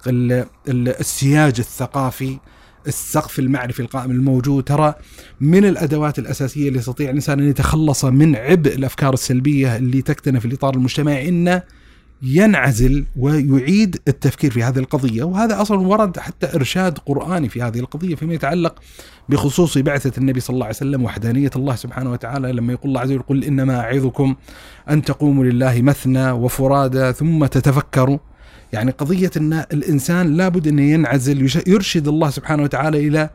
[0.68, 2.38] السياج الثقافي
[2.86, 4.64] السقف المعرفي القائم الموجود.
[4.64, 4.95] ترى
[5.40, 10.74] من الأدوات الأساسية اللي يستطيع الإنسان أن يتخلص من عبء الأفكار السلبية اللي تكتنف الإطار
[10.74, 11.62] المجتمعي إنه
[12.25, 18.14] ينعزل ويعيد التفكير في هذه القضية وهذا أصلا ورد حتى إرشاد قرآني في هذه القضية
[18.14, 18.75] فيما يتعلق
[19.29, 23.12] بخصوص بعثة النبي صلى الله عليه وسلم وحدانية الله سبحانه وتعالى لما يقول الله عز
[23.12, 24.35] وجل قل إنما أعظكم
[24.91, 28.18] أن تقوموا لله مثنى وفرادى ثم تتفكروا.
[28.72, 33.31] يعني قضية أن الإنسان لابد أن ينعزل يرشد الله سبحانه وتعالى إلى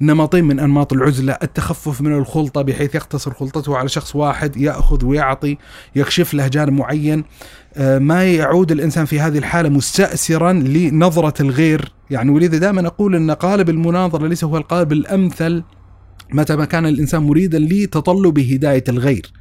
[0.00, 5.58] نمطين من أنماط العزلة، التخفف من الخلطة بحيث يقتصر خلطته على شخص واحد يأخذ ويعطي،
[5.96, 7.24] يكشف له جانب معين،
[7.78, 13.70] ما يعود الإنسان في هذه الحالة مستأسرا لنظرة الغير، يعني ولذا دائما أقول إن قالب
[13.70, 15.62] المناظرة ليس هو القالب الأمثل
[16.32, 19.32] متى ما كان الإنسان مريدا لتطلب هداية الغير.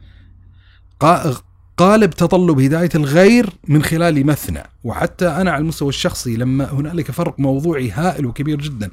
[1.77, 7.39] قالب تطلب هداية الغير من خلال مثنى وحتى أنا على المستوى الشخصي لما هنالك فرق
[7.39, 8.89] موضوعي هائل وكبير جدا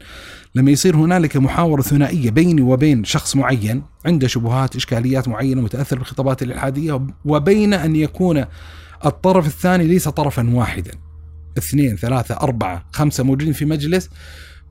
[0.55, 6.43] لما يصير هنالك محاورة ثنائية بيني وبين شخص معين عنده شبهات إشكاليات معينة متأثر بالخطابات
[6.43, 8.45] الإلحادية وبين أن يكون
[9.07, 10.91] الطرف الثاني ليس طرفا واحدا.
[11.59, 14.11] اثنين ثلاثة أربعة خمسة موجودين في مجلس.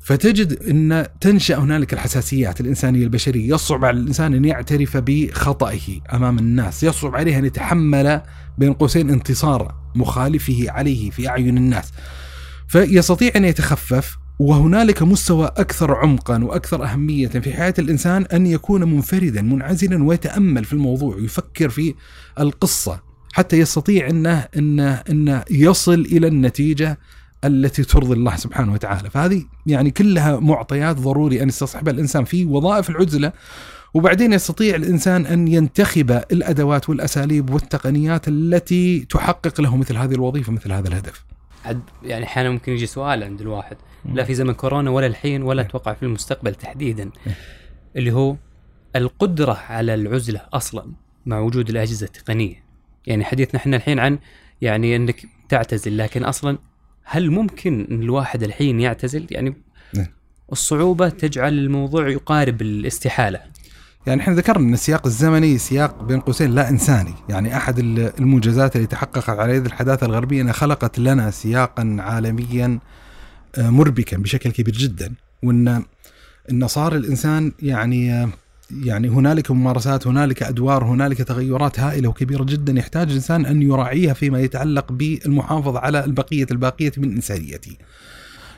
[0.02, 6.84] فتجد إن تنشأ هنالك الحساسيات الإنسانية البشرية، يصعب على الإنسان أن يعترف بخطئه أمام الناس،
[6.84, 8.22] يصعب عليه أن يتحمل
[8.58, 11.92] بين قوسين انتصار مخالفه عليه في أعين الناس.
[12.68, 19.42] فيستطيع أن يتخفف وهنالك مستوى أكثر عمقا وأكثر أهمية في حياة الإنسان أن يكون منفردا
[19.42, 21.96] منعزلا ويتأمل في الموضوع ويفكر في
[22.40, 23.09] القصة.
[23.34, 26.98] حتى يستطيع إنه إنه إنه يصل إلى النتيجة
[27.46, 29.10] التي ترضي الله سبحانه وتعالى.
[29.10, 33.32] فهذه يعني كلها معطيات ضروري أن يستصحبها الإنسان في وظائف العزلة
[33.94, 40.72] وبعدين يستطيع الإنسان أن ينتخب الأدوات والأساليب والتقنيات التي تحقق له مثل هذه الوظيفة مثل
[40.72, 41.26] هذا الهدف.
[42.04, 43.78] يعني أحيانا ممكن يجي سؤال عند الواحد.
[44.14, 47.10] لا في زمن كورونا ولا الحين ولا أتوقع في المستقبل تحديدا.
[47.96, 48.36] اللي هو
[48.96, 50.92] القدرة على العزلة أصلا
[51.26, 52.68] مع وجود الأجهزة التقنية.
[53.08, 54.20] يعني حديثنا إحنا الحين عن
[54.62, 56.58] يعني إنك تعتزل لكن أصلا
[57.04, 59.56] هل ممكن إن الواحد الحين يعتزل؟ يعني
[59.93, 60.08] نعم.
[60.52, 63.39] الصعوبة تجعل الموضوع يقارب الاستحالة.
[64.08, 68.88] يعني إحنا ذكرنا إن السياق الزمني سياق بين قوسين لا إنساني، يعني أحد المنجزات اللي
[68.88, 72.80] تحققت على يد الحداثة الغربية إنها خلقت لنا سياقا عالميا
[73.58, 75.84] آه، مربكا بشكل كبير جدا، وان
[76.52, 78.30] إن صار الإنسان يعني آه،
[78.72, 84.39] يعني هنالك ممارسات هنالك أدوار هنالك تغيرات هائلة وكبيرة جدا يحتاج الإنسان أن يراعيها فيما
[84.39, 87.76] يتعلق بالمحافظة على البقية الباقية من إنسانيته.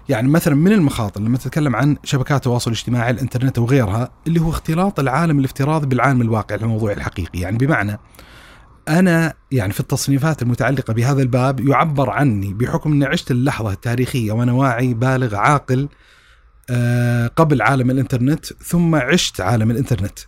[0.10, 5.00] يعني مثلا من المخاطر لما تتكلم عن شبكات التواصل الاجتماعي الإنترنت وغيرها اللي هو اختلاط
[5.00, 8.00] العالم الافتراضي بالعالم الواقع الموضوع الحقيقي يعني بمعنى
[8.88, 14.54] أنا يعني في التصنيفات المتعلقة بهذا الباب يعبر عني بحكم إني عشت اللحظة التاريخية وأنا
[14.54, 15.90] واعي بالغ عاقل
[17.36, 20.20] قبل عالم الإنترنت ثم عشت عالم الإنترنت.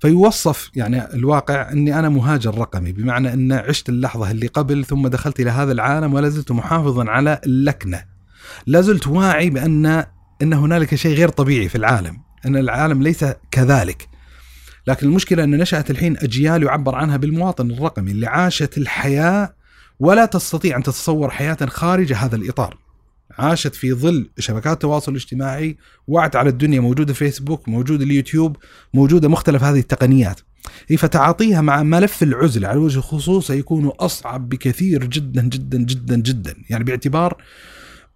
[0.00, 5.40] فيوصف يعني الواقع إني أنا مهاجر رقمي بمعنى إن عشت اللحظة اللي قبل ثم دخلت
[5.40, 8.04] إلى هذا العالم ولا زلت محافظا على اللكنة.
[8.66, 10.04] لا زلت واعي بأن
[10.42, 12.16] إن هنالك شيء غير طبيعي في العالم
[12.46, 14.08] إن العالم ليس كذلك.
[14.86, 19.54] لكن المشكلة إن نشأت الحين أجيال يعبر عنها بالمواطن الرقمي اللي عاشت الحياة
[20.00, 22.83] ولا تستطيع أن تتصور حياة خارج هذا الإطار.
[23.38, 25.76] عاشت في ظل شبكات التواصل الاجتماعي
[26.08, 28.56] وعت على الدنيا موجودة فيسبوك موجود اليوتيوب
[28.94, 30.40] موجودة مختلف هذه التقنيات.
[30.98, 36.54] فتعاطيها مع ملف العزله على وجه الخصوص سيكون أصعب بكثير جدا جدا جدا جدا.
[36.70, 37.42] يعني باعتبار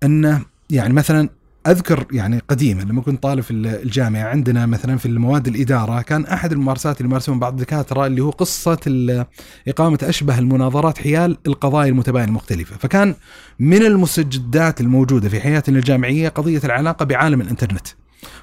[0.03, 1.29] إنه يعني مثلا
[1.69, 6.53] أذكر يعني قديما لما كنت طالب في الجامعة عندنا مثلا في المواد الإدارة كان أحد
[6.53, 8.79] الممارسات اللي يمارسون بعض الدكاترة اللي هو قصة
[9.69, 13.15] إقامة أشبه المناظرات حيال القضايا المتباينة المختلفة، فكان
[13.59, 17.87] من المستجدات الموجودة في حياتنا الجامعية قضية العلاقة بعالم الإنترنت.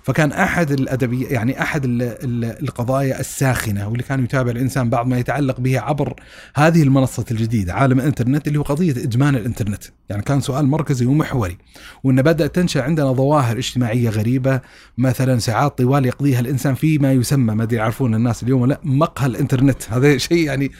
[0.04, 5.20] فكان أحد الادبي يعني أحد ال ال القضايا الساخنة واللي كان يتابع الإنسان بعض ما
[5.20, 6.16] يتعلق به عبر
[6.56, 11.58] هذه المنصة الجديدة عالم الإنترنت اللي هو قضية ادمان الإنترنت، يعني كان سؤال مركزي ومحوري.
[12.04, 14.62] وإن بدأت تنشأ عندنا ظواهر اجتماعية غريبة
[14.98, 19.28] مثلا ساعات طوال يقضيها الإنسان في ما يسمى ما أدري يعرفون الناس اليوم لأ مقهى
[19.28, 20.72] الإنترنت، هذا شيء يعني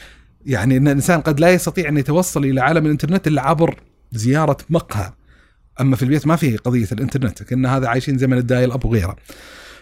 [0.46, 3.76] يعني إن الإنسان قد لا يستطيع أن يتوصل إلى عالم الإنترنت إلا عبر
[4.12, 5.12] زيارة مقهى.
[5.80, 9.16] أما في البيت ما في قضية الإنترنت كنا هذا عايشين زمن الدايل اب وغيره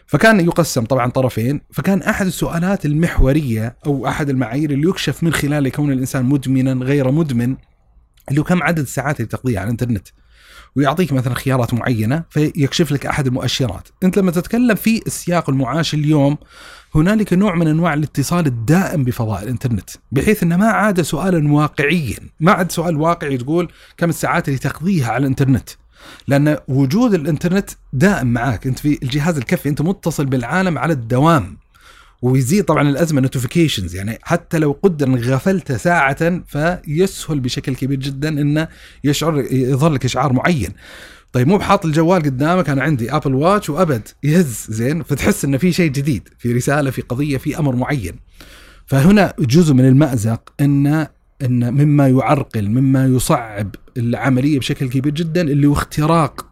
[0.07, 5.69] فكان يقسم طبعا طرفين فكان أحد السؤالات المحورية أو أحد المعايير اللي يكشف من خلال
[5.69, 7.57] كون الإنسان مدمنا غير مدمن
[8.29, 10.09] اللي هو كم عدد الساعات اللي تقضيها على الإنترنت.
[10.77, 13.89] ويعطيك مثلا خيارات معينة فيكشف لك أحد المؤشرات.
[14.03, 16.37] أنت لما تتكلم في السياق المعاش اليوم
[16.95, 22.53] هنالك نوع من أنواع الاتصال الدائم بفضاء الإنترنت بحيث إنه ما عاد سؤالا واقعيا ما
[22.53, 25.71] عاد سؤال واقعي تقول كم الساعات اللي تقضيها على الإنترنت.
[26.29, 28.67] لأن وجود الإنترنت دائم معاك.
[28.67, 31.57] أنت في الجهاز الكفي أنت متصل بالعالم على الدوام.
[32.23, 38.69] ويزيد طبعا الأزمة نوتيفيكيشنز يعني حتى لو قدر غفلت ساعة فيسهل بشكل كبير جدا إنه
[39.05, 40.71] يشعر يظهر لك إشعار معين.
[41.33, 44.09] طيب مو بحاط الجوال قدامك أنا عندي ابل واتش وأبد.
[44.23, 45.03] يهز زين.
[45.03, 48.15] فتحس إنه في شيء جديد في رسالة في قضية في أمر معين.
[48.87, 51.07] فهنا جزء من المأزق ان
[51.43, 56.47] إن مما يعرقل مما يصعب العملية بشكل كبير جدا اللي هو اختراق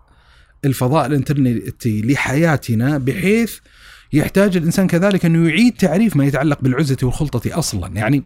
[0.64, 3.59] الفضاء الإنترنتي لحياتنا بحيث
[4.12, 7.97] يحتاج الإنسان كذلك انه يعيد تعريف ما يتعلق بالعزة والخلطة أصلا.
[7.97, 8.24] يعني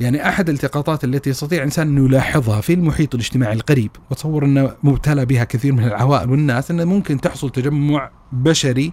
[0.00, 5.26] يعني أحد الالتقاطات التي يستطيع الانسان انه يلاحظها في المحيط الاجتماعي القريب واتصور انه مبتلى
[5.26, 8.92] بها كثير من العوائل والناس انه ممكن تحصل تجمع بشري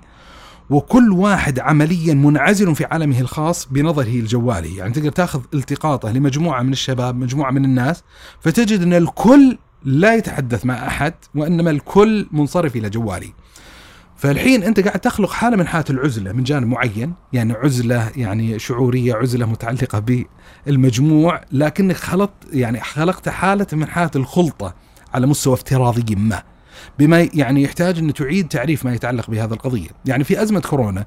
[0.69, 4.75] وكل واحد عمليا منعزل في عالمه الخاص بنظره الجوالي.
[4.75, 8.03] يعني تقدر تاخذ التقاطه لمجموعه من الشباب مجموعة من الناس
[8.39, 13.33] فتجد أن الكل لا يتحدث مع أحد وإنما الكل منصرف إلى جوالي.
[14.15, 19.15] فالحين أنت قاعد تخلق حالة من حالات العزلة من جانب معين يعني عزلة يعني شعورية
[19.15, 20.03] عزلة متعلقة
[20.67, 24.75] بالمجموع لكنك خلقت يعني خلقت حالة من حالات الخلطة
[25.13, 26.43] على مستوى افتراضي ما.
[26.99, 31.05] بما يعني يحتاج أن تعيد تعريف ما يتعلق بهذا القضية، يعني في أزمة كورونا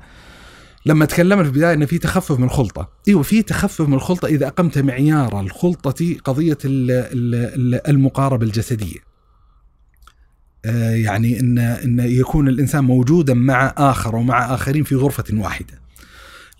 [0.86, 4.46] لما تكلمنا في البداية إن في تخفف من الخلطة، إيوه في تخفف من الخلطة إذا
[4.46, 6.58] أقمت معيار الخلطة قضية
[7.88, 9.08] المقاربة الجسدية.
[10.64, 15.87] آه، يعني إن إن يكون الإنسان موجودا مع آخر ومع آخرين في غرفة واحدة.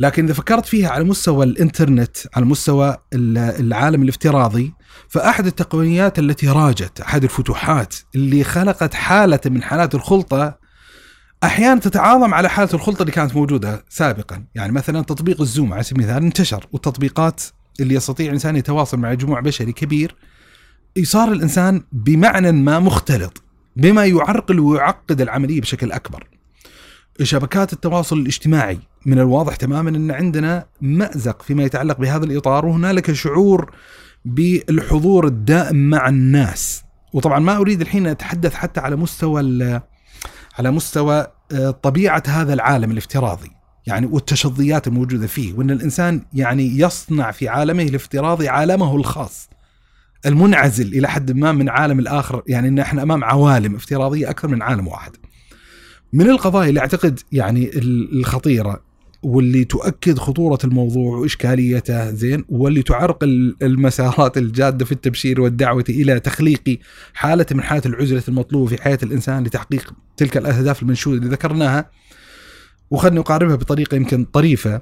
[0.00, 4.74] لكن إذا فكرت فيها على مستوى الإنترنت على مستوى العالم الافتراضي
[5.08, 10.58] فأحد التقنيات التي راجت أحد الفتوحات اللي خلقت حالة من حالات الخلطة
[11.44, 14.44] أحيانا تتعاظم على حالة الخلطة اللي كانت موجودة سابقا.
[14.54, 17.42] يعني مثلا تطبيق الزوم على سبيل المثال انتشر والتطبيقات
[17.80, 20.16] اللي يستطيع الإنسان يتواصل مع جموع بشري كبير
[21.02, 23.42] صار الإنسان بمعنى ما مختلط
[23.76, 26.37] بما يعرقل ويعقد العملية بشكل أكبر.
[27.22, 33.72] شبكات التواصل الاجتماعي من الواضح تماما إن عندنا مأزق فيما يتعلق بهذا الإطار وهنالك شعور
[34.24, 39.40] بالحضور الدائم مع الناس وطبعا ما أريد الحين أتحدث حتى على مستوى
[40.58, 43.50] على مستوى آه، طبيعة هذا العالم الافتراضي
[43.86, 49.48] يعني والتشظيات الموجودة فيه وإن الإنسان يعني يصنع في عالمه الافتراضي عالمه الخاص
[50.26, 54.62] المنعزل إلى حد ما من عالم الآخر يعني إن إحنا أمام عوالم افتراضية أكثر من
[54.62, 55.16] عالم واحد.
[56.12, 57.70] من القضايا اللي أعتقد يعني
[58.12, 58.88] الخطيرة
[59.22, 66.78] واللي تؤكد خطورة الموضوع وإشكاليته زين واللي تعرقل المسارات الجادة في التبشير والدعوة إلى تخليق
[67.14, 71.90] حالة من حالات العزلة المطلوبة في حياة الإنسان لتحقيق تلك الأهداف المنشودة اللي ذكرناها.
[72.90, 74.80] وخلني أقاربها بطريقة يمكن طريفة.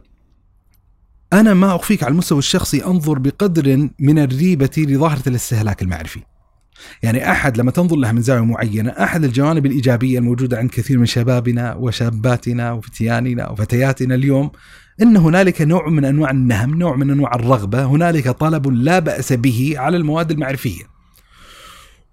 [1.32, 6.20] أنا ما أخفيك على المستوى الشخصي أنظر بقدر من الريبة لظاهرة الاستهلاك المعرفي.
[7.02, 11.06] يعني أحد لما تنظر لها من زاوية معينة أحد الجوانب الإيجابية الموجودة عند كثير من
[11.06, 14.50] شبابنا وشاباتنا وفتياننا وفتياتنا اليوم
[15.02, 19.74] إن هنالك نوع من أنواع النهم، نوع من أنواع الرغبة، هنالك طلب لا بأس به
[19.76, 20.82] على المواد المعرفية.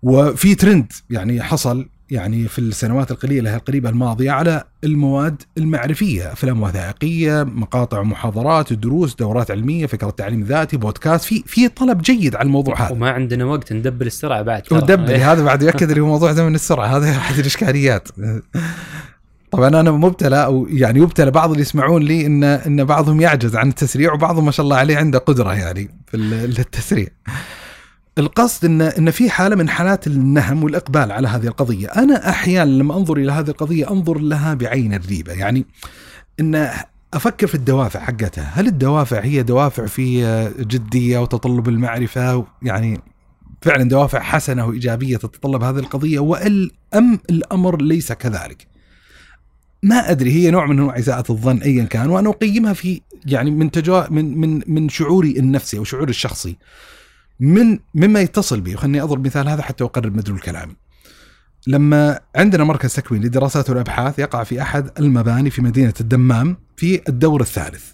[0.04, 7.44] وفي ترند يعني حصل يعني في السنوات القليلة القريبه الماضية على المواد المعرفية، أفلام وثائقية،
[7.44, 12.82] مقاطع محاضرات، دروس، دورات علمية، فكرة تعليم ذاتي، بودكاست، في في طلب جيد على الموضوع
[12.82, 12.92] هذا.
[12.92, 14.64] وما عندنا وقت ندبل السرعة بعد.
[14.72, 18.08] ودبل هذا بعد ياكد اللي هو موضوع زمن السرعة هذا أحد الإشكاليات.
[19.52, 23.70] طبعا أنا مبتلى أو يعني يبتلى بعض اللي يسمعون لي ان إن بعضهم يعجز عن
[23.70, 27.08] التسريع وبعضهم ما شاء الله عليه عنده قدرة يعني في ال- التسريع.
[28.18, 32.98] القصد ان إن في حالة من حالات النهم والإقبال على هذه القضية، أنا أحيانا لما
[32.98, 35.66] أنظر إلى هذه القضية أنظر لها بعين الريبة، يعني
[36.40, 36.70] إن
[37.14, 40.24] أفكر في الدوافع حقتها، هل الدوافع هي دوافع في
[40.60, 43.02] جدية وتطلب المعرفة؟ يعني
[43.62, 48.68] فعلا دوافع حسنة وإيجابية تتطلب هذه القضية وال أم الأمر ليس كذلك؟
[49.84, 50.32] ما أدري.
[50.32, 53.70] هي نوع من أنواع اساءة الظن ايا كان وأنا أقيمها في يعني من
[54.10, 56.58] من من من شعوري النفسي أو شعوري الشخصي.
[57.40, 60.76] من مما يتصل بي خليني أضرب مثال هذا حتى أقرب مدلول كلامي.
[61.68, 67.42] لما عندنا مركز تكوين للدراسات والابحاث يقع في أحد المباني في مدينة الدمام في الدور
[67.42, 67.92] الثالث.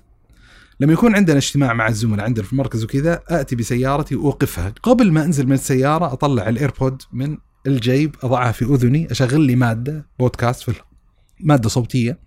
[0.79, 5.25] لما يكون عندنا اجتماع مع الزملاء عندنا في المركز وكذا آتي بسيارتي وأوقفها، قبل ما
[5.25, 7.37] أنزل من السيارة أطلع الإيربود من
[7.67, 10.73] الجيب أضعها في أذني أشغل لي مادة بودكاست في
[11.39, 12.19] مادة صوتية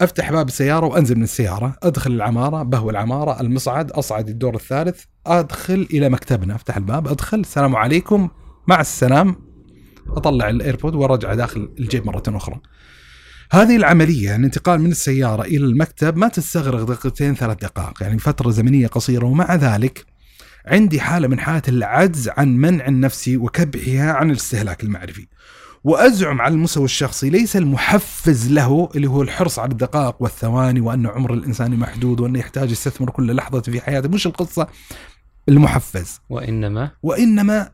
[0.00, 1.76] أفتح باب السيارة وأنزل من السيارة.
[1.82, 6.54] أدخل العمارة بهو العمارة المصعد أصعد الدور الثالث أدخل إلى مكتبنا.
[6.54, 7.40] أفتح الباب أدخل.
[7.40, 8.28] السلام عليكم.
[8.66, 9.36] مع السلام.
[10.08, 12.60] أطلع الإيربود وأرجع داخل الجيب مرة أخرى.
[13.52, 18.02] هذه العملية الانتقال من السيارة إلى المكتب ما تستغرق دقيقتين ثلاث دقائق.
[18.02, 19.26] يعني فترة زمنية قصيرة.
[19.26, 20.06] ومع ذلك
[20.66, 25.26] عندي حالة من حالات العجز عن منع النفس وكبحها عن الاستهلاك المعرفي.
[25.84, 31.34] وأزعم على المستوى الشخصي ليس المحفز له اللي هو الحرص على الدقائق والثواني وأن عمر
[31.34, 34.66] الإنسان محدود وانه يحتاج يستثمر كل لحظة في حياته مش القصة
[35.48, 36.20] المحفز.
[36.28, 37.70] وإنما؟ وإنما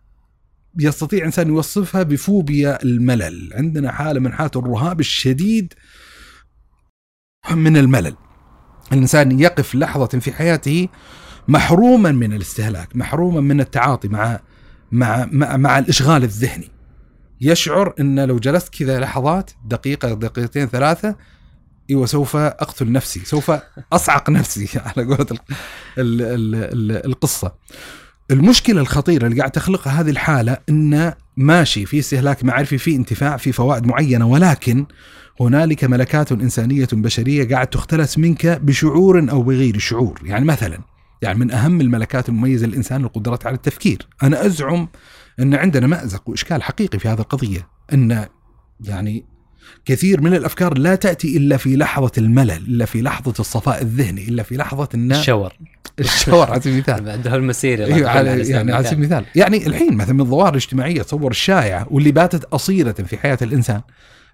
[0.78, 3.50] يستطيع إنسان يوصفها بفوبيا الملل.
[3.54, 5.74] عندنا حالة من حالات الرهاب الشديد
[7.50, 8.16] من الملل.
[8.92, 10.88] الإنسان يقف لحظة في حياته
[11.48, 14.40] محروما من الاستهلاك محروما من التعاطي مع
[14.92, 16.73] مع مع, مع الإشغال الذهني.
[17.44, 21.16] يشعر إن لو جلست كذا لحظات دقيقة دقيقتين ثلاثة
[21.90, 23.52] إيوه سوف أقتل نفسي سوف
[23.92, 25.38] أصعق نفسي على قولة ال
[25.98, 27.52] ال ال ال القصة.
[28.30, 33.52] المشكلة الخطيرة اللي قاعد تخلقها هذه الحالة إن ماشي في استهلاك معرفي في انتفاع في
[33.52, 34.86] فوائد معينة ولكن
[35.40, 40.20] هنالك ملكات إنسانية بشرية قاعد تختلس منك بشعور أو بغير شعور.
[40.24, 40.78] يعني مثلا
[41.22, 44.06] يعني من أهم الملكات المميزة للإنسان القدره على التفكير.
[44.22, 44.88] أنا أزعم
[45.40, 48.26] إن عندنا مأزق وإشكال حقيقي في هذه القضية إن
[48.80, 49.24] يعني
[49.84, 54.42] كثير من الأفكار لا تأتي إلا في لحظة الملل إلا في لحظة الصفاء الذهني إلا
[54.42, 55.52] في لحظة إن الشاور.
[56.00, 57.04] الشاور على سبيل المثال.
[57.16, 59.24] بعد هالمسيره أيوه على يعني على سبيل المثال.
[59.34, 63.80] يعني الحين مثلا من الظواهر الاجتماعية تصور الشائعه واللي باتت أصيلة في حياة الإنسان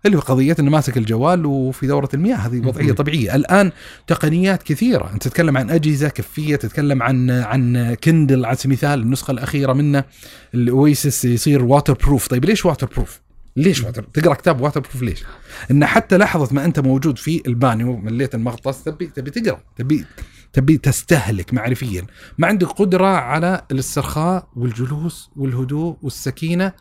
[0.06, 3.34] اللي هو قضية إنه ماسك الجوال وفي دورة المياه هذه وضعية طبيعية.
[3.34, 3.72] الآن
[4.06, 9.30] تقنيات كثيرة أنت تتكلم عن أجهزة كفية تتكلم عن عن Kindle على سبيل المثال النسخة
[9.30, 10.04] الأخيرة منه
[10.54, 13.20] ال Oasis يصير waterproof طيب ليش واتر بروف
[13.56, 15.24] ليش water تقرأ كتاب waterproof ليش؟
[15.70, 20.04] إن حتى لحظة ما أنت موجود في البانيو مليت المغطس تبي تبي تقرأ تبي
[20.52, 22.06] تبي تستهلك معرفيا.
[22.38, 26.72] ما عندك قدرة على الاسترخاء والجلوس والهدوء والسكينة.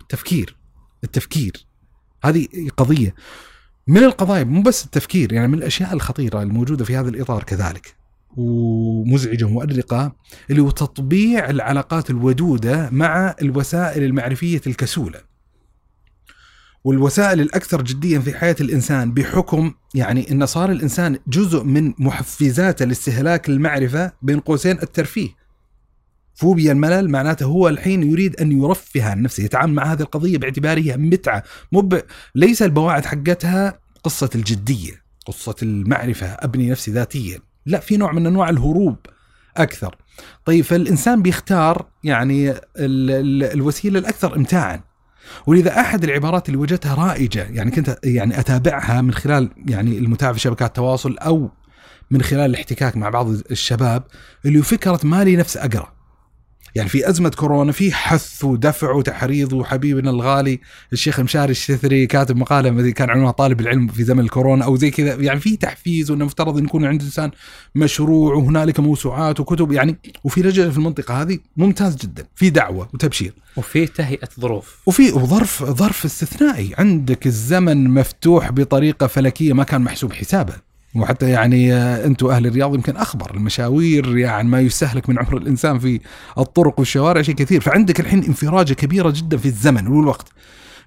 [0.00, 0.56] التفكير
[1.04, 1.66] التفكير.
[2.24, 3.14] هذه قضية
[3.86, 7.94] من القضايا مو بس التفكير يعني من الأشياء الخطيرة الموجودة في هذا الإطار كذلك
[8.36, 10.12] ومزعجة ومؤرقة
[10.50, 15.20] اللي هو تطبيع العلاقات الودودة مع الوسائل المعرفية الكسولة.
[16.84, 23.48] والوسائل الأكثر جديا في حياة الإنسان بحكم يعني إن صار الإنسان جزء من محفزات الاستهلاك
[23.48, 25.28] المعرفة بين قوسين الترفيه.
[26.34, 30.96] فوبيا الملل معناته هو الحين يريد أن يرفه عن نفسه يتعامل مع هذه القضية باعتبارها
[30.96, 32.02] متعة مو ب...
[32.34, 38.48] ليس البواعث حقتها قصة الجدية قصة المعرفة أبني نفسي ذاتيا لا في نوع من أنواع
[38.48, 38.96] الهروب
[39.56, 39.96] أكثر.
[40.44, 42.60] طيب فالإنسان بيختار يعني ال...
[42.76, 43.44] ال...
[43.44, 44.80] الوسيلة الأكثر امتاعا
[45.46, 50.40] ولذا أحد العبارات اللي وجدتها رائجة يعني كنت يعني أتابعها من خلال يعني المتابعة في
[50.40, 51.50] شبكات التواصل أو
[52.10, 54.02] من خلال الاحتكاك مع بعض الشباب
[54.46, 55.92] اللي فكره ما لي نفس أقرأ.
[56.74, 60.60] يعني في أزمة كورونا في حث ودفع وتحريض وحبيبنا الغالي
[60.92, 65.14] الشيخ مشاري الشثري كاتب مقالة كان عنوانها طالب العلم في زمن الكورونا أو زي كذا.
[65.14, 67.30] يعني في تحفيز وأنه مفترض أن يكون عند الإنسان
[67.74, 69.72] مشروع وهنالك موسوعات وكتب.
[69.72, 73.34] يعني وفي رجل في المنطقة هذه ممتاز جدا في دعوة وتبشير.
[73.56, 74.78] وفي تهيئة ظروف.
[74.86, 76.74] وفي وظرف ظرف استثنائي.
[76.78, 82.96] عندك الزمن مفتوح بطريقة فلكية ما كان محسوب حسابه وحتى يعني أنتم أهل الرياض يمكن
[82.96, 86.00] أخبر المشاوير يعني ما يستهلك من عمر الإنسان في
[86.38, 90.28] الطرق والشوارع شيء كثير فعندك الحين انفراجة كبيرة جدا في الزمن والوقت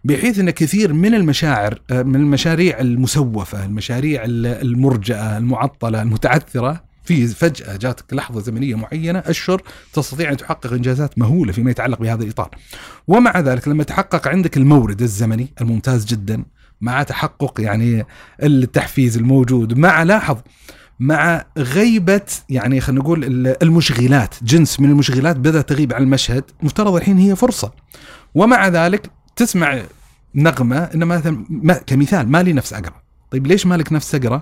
[0.03, 7.27] بحيث إن كثير من المشاعر آه، من المشاريع المسوفة، المشاريع ال- المرجئة، المعطلة، المتعثرة في
[7.27, 9.61] فجأة جاتك لحظة زمنية معينة أشهر
[9.93, 12.49] تستطيع أن تحقق إنجازات مهولة فيما يتعلق بهذا الإطار.
[13.07, 16.43] ومع ذلك لما تحقق عندك المورد الزمني الممتاز جدا
[16.81, 18.05] مع تحقق يعني
[18.43, 20.37] التحفيز الموجود مع لاحظ
[20.99, 26.95] مع غيبة يعني خلينا نقول ال- المشغلات جنس من المشغلات بدأت تغيب عن المشهد مفترض
[26.95, 27.71] الحين هي فرصة.
[28.35, 29.81] ومع ذلك تسمع
[30.35, 31.45] نغمة إن مثلا
[31.87, 33.01] كمثال ما لي نفس أقرأ.
[33.31, 34.41] طيب ليش مالك نفس أقرأ؟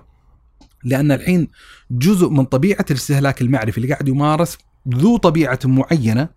[0.84, 1.48] لأن الحين
[1.91, 4.57] جزء من طبيعة الاستهلاك المعرفي اللي قاعد يمارس
[4.95, 6.30] ذو طبيعة معينة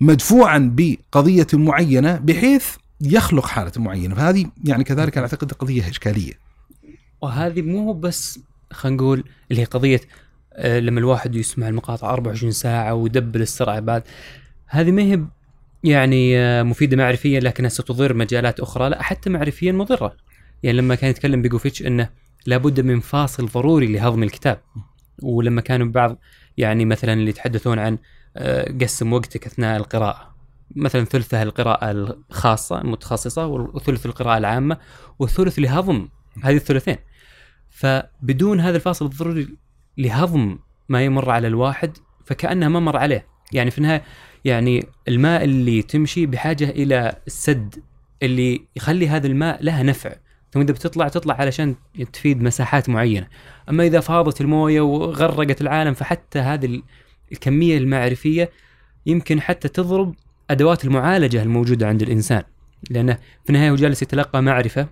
[0.00, 2.66] مدفوعا بقضية معينة بحيث
[3.00, 6.32] يخلق حالة معينة فهذه يعني كذلك أنا أعتقد قضية إشكالية.
[7.20, 8.38] وهذه مو بس
[8.72, 10.00] خلينا نقول اللي هي قضية
[10.52, 14.02] آه، لما الواحد يسمع المقاطع 24 ساعة ويدبل السرعة بعد
[14.66, 15.20] هذه ما هي
[15.84, 20.16] يعني آه، مفيدة معرفيا لكنها ستضر مجالات أخرى لا حتى معرفيا مضرة.
[20.62, 22.08] يعني لما كان يتكلم بيجوفيتش إنه
[22.46, 24.60] لابد من فاصل ضروري لهضم الكتاب.
[25.22, 26.18] ولما كانوا بعض
[26.58, 27.98] يعني مثلا اللي يتحدثون عن
[28.36, 30.34] آه، قسم وقتك أثناء القراءة.
[30.76, 34.78] مثلا ثلثها القراءة الخاصة المتخصصة وثلث القراءة العامة
[35.18, 36.08] وثلث لهضم.
[36.42, 36.96] هذه الثلثين.
[37.70, 39.48] فبدون هذا الفاصل الضروري
[39.98, 43.26] لهضم ما يمر على الواحد فكأنها ما مر عليه.
[43.52, 44.02] يعني في النهاية
[44.44, 47.74] يعني الماء اللي تمشي بحاجة إلى السد
[48.22, 50.12] اللي يخلي هذا الماء لها نفع.
[50.52, 51.74] ثم إذا بتطلع تطلع علشان
[52.12, 53.26] تفيد مساحات معينة.
[53.68, 56.82] أما إذا فاضت الموية وغرقت العالم فحتى هذه ال-
[57.32, 58.50] الكمية المعرفية
[59.06, 60.14] يمكن حتى تضرب
[60.50, 62.42] أدوات المعالجة الموجودة عند الإنسان
[62.90, 63.14] لأنه
[63.44, 64.86] في النهاية هو جالس يتلقى معرفة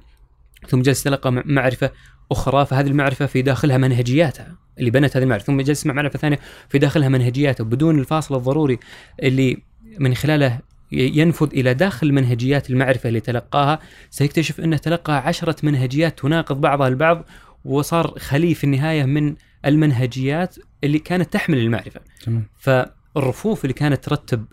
[0.68, 1.90] ثم جالس يتلقى معرفة
[2.30, 6.38] أخرى فهذه المعرفة في داخلها منهجياتها اللي بنت هذه المعرفة ثم جالس يسمع معرفة ثانية
[6.68, 8.78] في داخلها منهجياته بدون الفاصل الضروري
[9.22, 9.62] اللي
[9.98, 10.58] من خلاله
[10.92, 13.78] ينفذ إلى داخل منهجيات المعرفة اللي تلقاها
[14.10, 17.24] سيكتشف أنه تلقى عشرة منهجيات تناقض بعضها البعض
[17.64, 22.00] وصار خلي في النهاية من المنهجيات اللي كانت تحمل المعرفة.
[22.24, 22.44] تمام.
[22.58, 24.44] فالرفوف اللي كانت ترتب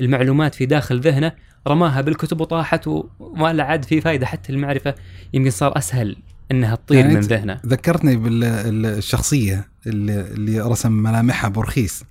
[0.00, 1.32] المعلومات في داخل ذهنه
[1.68, 4.94] رماها بالكتب وطاحت وما لا عاد في فائده حتى المعرفة
[5.34, 6.16] يمكن صار أسهل
[6.50, 7.60] إنها تطير يعني من ذهنه.
[7.66, 12.04] ذكرتني بالشخصيه اللي, اللي رسم ملامحها بورخيس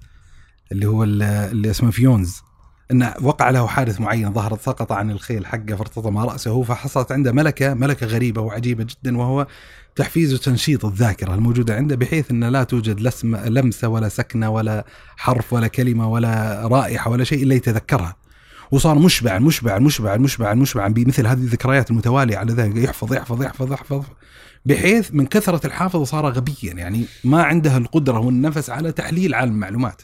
[0.72, 2.41] اللي هو ال- اللي اسمه فونيس.
[2.91, 7.74] إنه وقع له حادث معين ظهرت سقط عن الخيل حقه فارتطم رأسه فحصلت عنده ملكة
[7.74, 9.48] ملكة غريبة وعجيبة جدا وهو
[10.00, 13.00] تحفيز وتنشيط الذاكرة الموجودة عنده بحيث إن لا توجد
[13.34, 14.86] لمسة ولا سكنة ولا
[15.18, 18.16] حرف ولا كلمة ولا رائحة ولا شيء إلا يتذكرها.
[18.72, 23.74] وصار مشبعا مشبعا مشبعا مشبعا مشبعا بمثل هذه الذكريات المتوالية على ذلك يحفظ يحفظ يحفظ
[23.74, 24.04] يحفظ
[24.66, 30.02] بحيث من كثرة الحافظ صار غبيا يعني ما عنده القدرة والنفس على تحليل عالم المعلومات.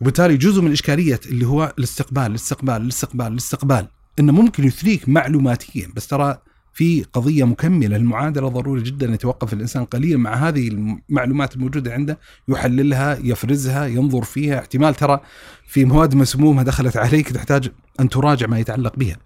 [0.00, 3.88] وبالتالي جزء من الإشكالية اللي هو الاستقبال الاستقبال الاستقبال الاستقبال
[4.18, 5.88] إنه ممكن يثريك معلوماتيا.
[5.96, 6.38] بس ترى
[6.76, 13.18] في قضية مكملة للمعادله ضروري جدا يتوقف الإنسان قليلا مع هذه المعلومات الموجودة عنده يحللها
[13.22, 15.20] يفرزها ينظر فيها احتمال ترى
[15.66, 17.70] في مواد مسمومة دخلت عليك تحتاج
[18.00, 19.16] أن تراجع ما يتعلق بها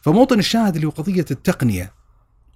[0.00, 1.92] فموطن الشاهد اللي هو قضية التقنية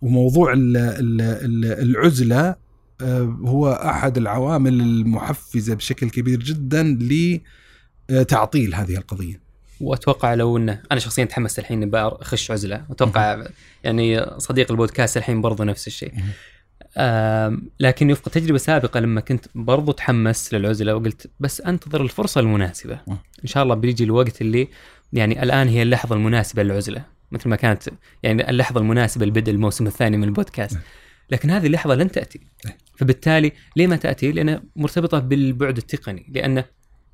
[0.02, 2.54] وموضوع ال- ال- ال- العزلة
[3.00, 6.98] آه، هو أحد العوامل المحفزة بشكل كبير جدا
[8.10, 9.47] لتعطيل هذه القضية.
[9.80, 12.84] وأتوقع لو إنه أنا شخصيا تحمست الحين بخش عزلة.
[12.90, 13.44] أتوقع
[13.84, 16.12] يعني صديق البودكاست الحين برضو نفس الشيء.
[17.80, 23.00] لكن وفق تجربة سابقة لما كنت برضو تحمست للعزلة وقلت بس أنتظر الفرصة المناسبة.
[23.08, 24.68] إن شاء الله بيجي الوقت اللي
[25.12, 27.04] يعني الآن هي اللحظة المناسبة للعزلة.
[27.30, 27.82] مثل ما كانت
[28.22, 30.78] يعني اللحظة المناسبة لبدء الموسم الثاني من البودكاست.
[31.30, 32.40] لكن هذه اللحظة لن تأتي.
[32.64, 32.74] نعم.
[32.96, 36.26] فبالتالي ليه ما تأتي؟ لأنها مرتبطة بالبعد التقني.
[36.34, 36.64] لأن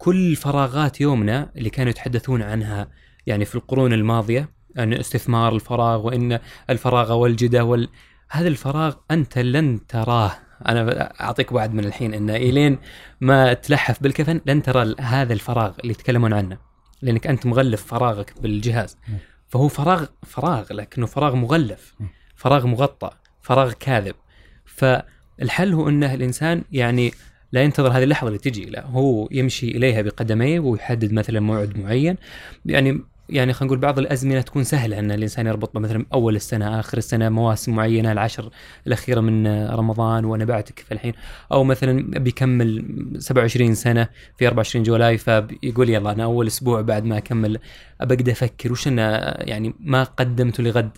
[0.05, 2.89] كل فراغات يومنا اللي كانوا يتحدثون عنها
[3.27, 4.49] يعني في القرون الماضية
[4.79, 6.39] ان استثمار الفراغ وإن
[6.71, 7.89] الفراغ والجدة وال...
[8.31, 10.33] هذا الفراغ أنت لن تراه
[10.69, 12.79] أنا أعطيك وعد من الحين انه الين
[13.21, 16.59] ما تلحف بالكفن لن ترى هذا الفراغ اللي يتكلمون عنه
[17.03, 18.97] لأنك أنت مغلف فراغك بالجهاز.
[19.49, 21.95] فهو فراغ فراغ لكنه فراغ مغلف.
[22.37, 23.11] فراغ مغطى
[23.43, 24.15] فراغ كاذب
[24.65, 27.13] فالحل هو إنه الإنسان يعني
[27.55, 32.17] لا ينتظر هذه اللحظة اللي تجي لا هو يمشي إليها بقدميه ويحدد مثلا موعد معين.
[32.67, 36.99] يعني يعني خلينا نقول بعض الأزمنة تكون سهلة أن الإنسان يربط مثلا أول السنة آخر
[36.99, 38.51] السنة مواسم معينة العشر
[38.87, 41.13] الأخيرة من رمضان وأنا بعتكف الحين.
[41.53, 42.85] أو مثلا بيكمل
[43.19, 44.09] 27 سنة
[44.39, 47.59] في 24 جولاي فيقول يلا أنا أول أسبوع بعد ما أكمل
[48.01, 50.91] ابقى أفكر وش أنا يعني ما قدمت لغد.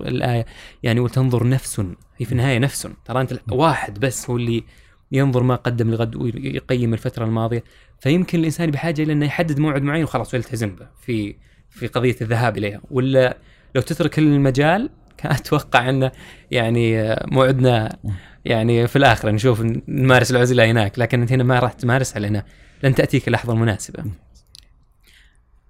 [0.00, 0.46] الآية
[0.82, 1.80] يعني وتنظر نفس.
[2.18, 4.64] هي في النهاية نفس ترى أنت واحد بس هو اللي
[5.12, 7.64] ينظر ما قدم لغد ويقيم الفترة الماضية.
[8.00, 11.36] فيمكن الإنسان بحاجة إلى انه يحدد موعد معين وخلاص ويلتزم به في
[11.70, 12.80] في قضية الذهاب إليها.
[12.90, 13.38] ولا
[13.74, 16.12] لو تترك المجال كان أتوقع انه
[16.50, 17.98] يعني موعدنا
[18.44, 22.42] يعني في الآخرة نشوف نمارس العزلة هناك لكن أنت هنا ما راح تمارسها لأن
[22.82, 24.04] لن تأتيك اللحظة المناسبة.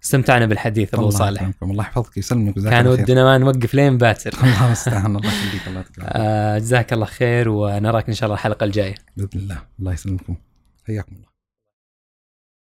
[0.05, 1.43] استمتعنا بالحديث أبو صالح.
[1.43, 2.87] يكرمكم الله يحفظك وجزاك كان.
[2.87, 4.33] ودنا ما نوقف لين باكر.
[4.43, 5.99] الله المستعان الله يخليك الله يعطيك.
[6.01, 8.95] آه، جزاك الله خير ونراك إن شاء الله الحلقة الجاية.
[9.17, 9.59] بإذن الله.
[9.81, 10.37] الله يسلمكم.
[10.87, 11.28] حياكم الله.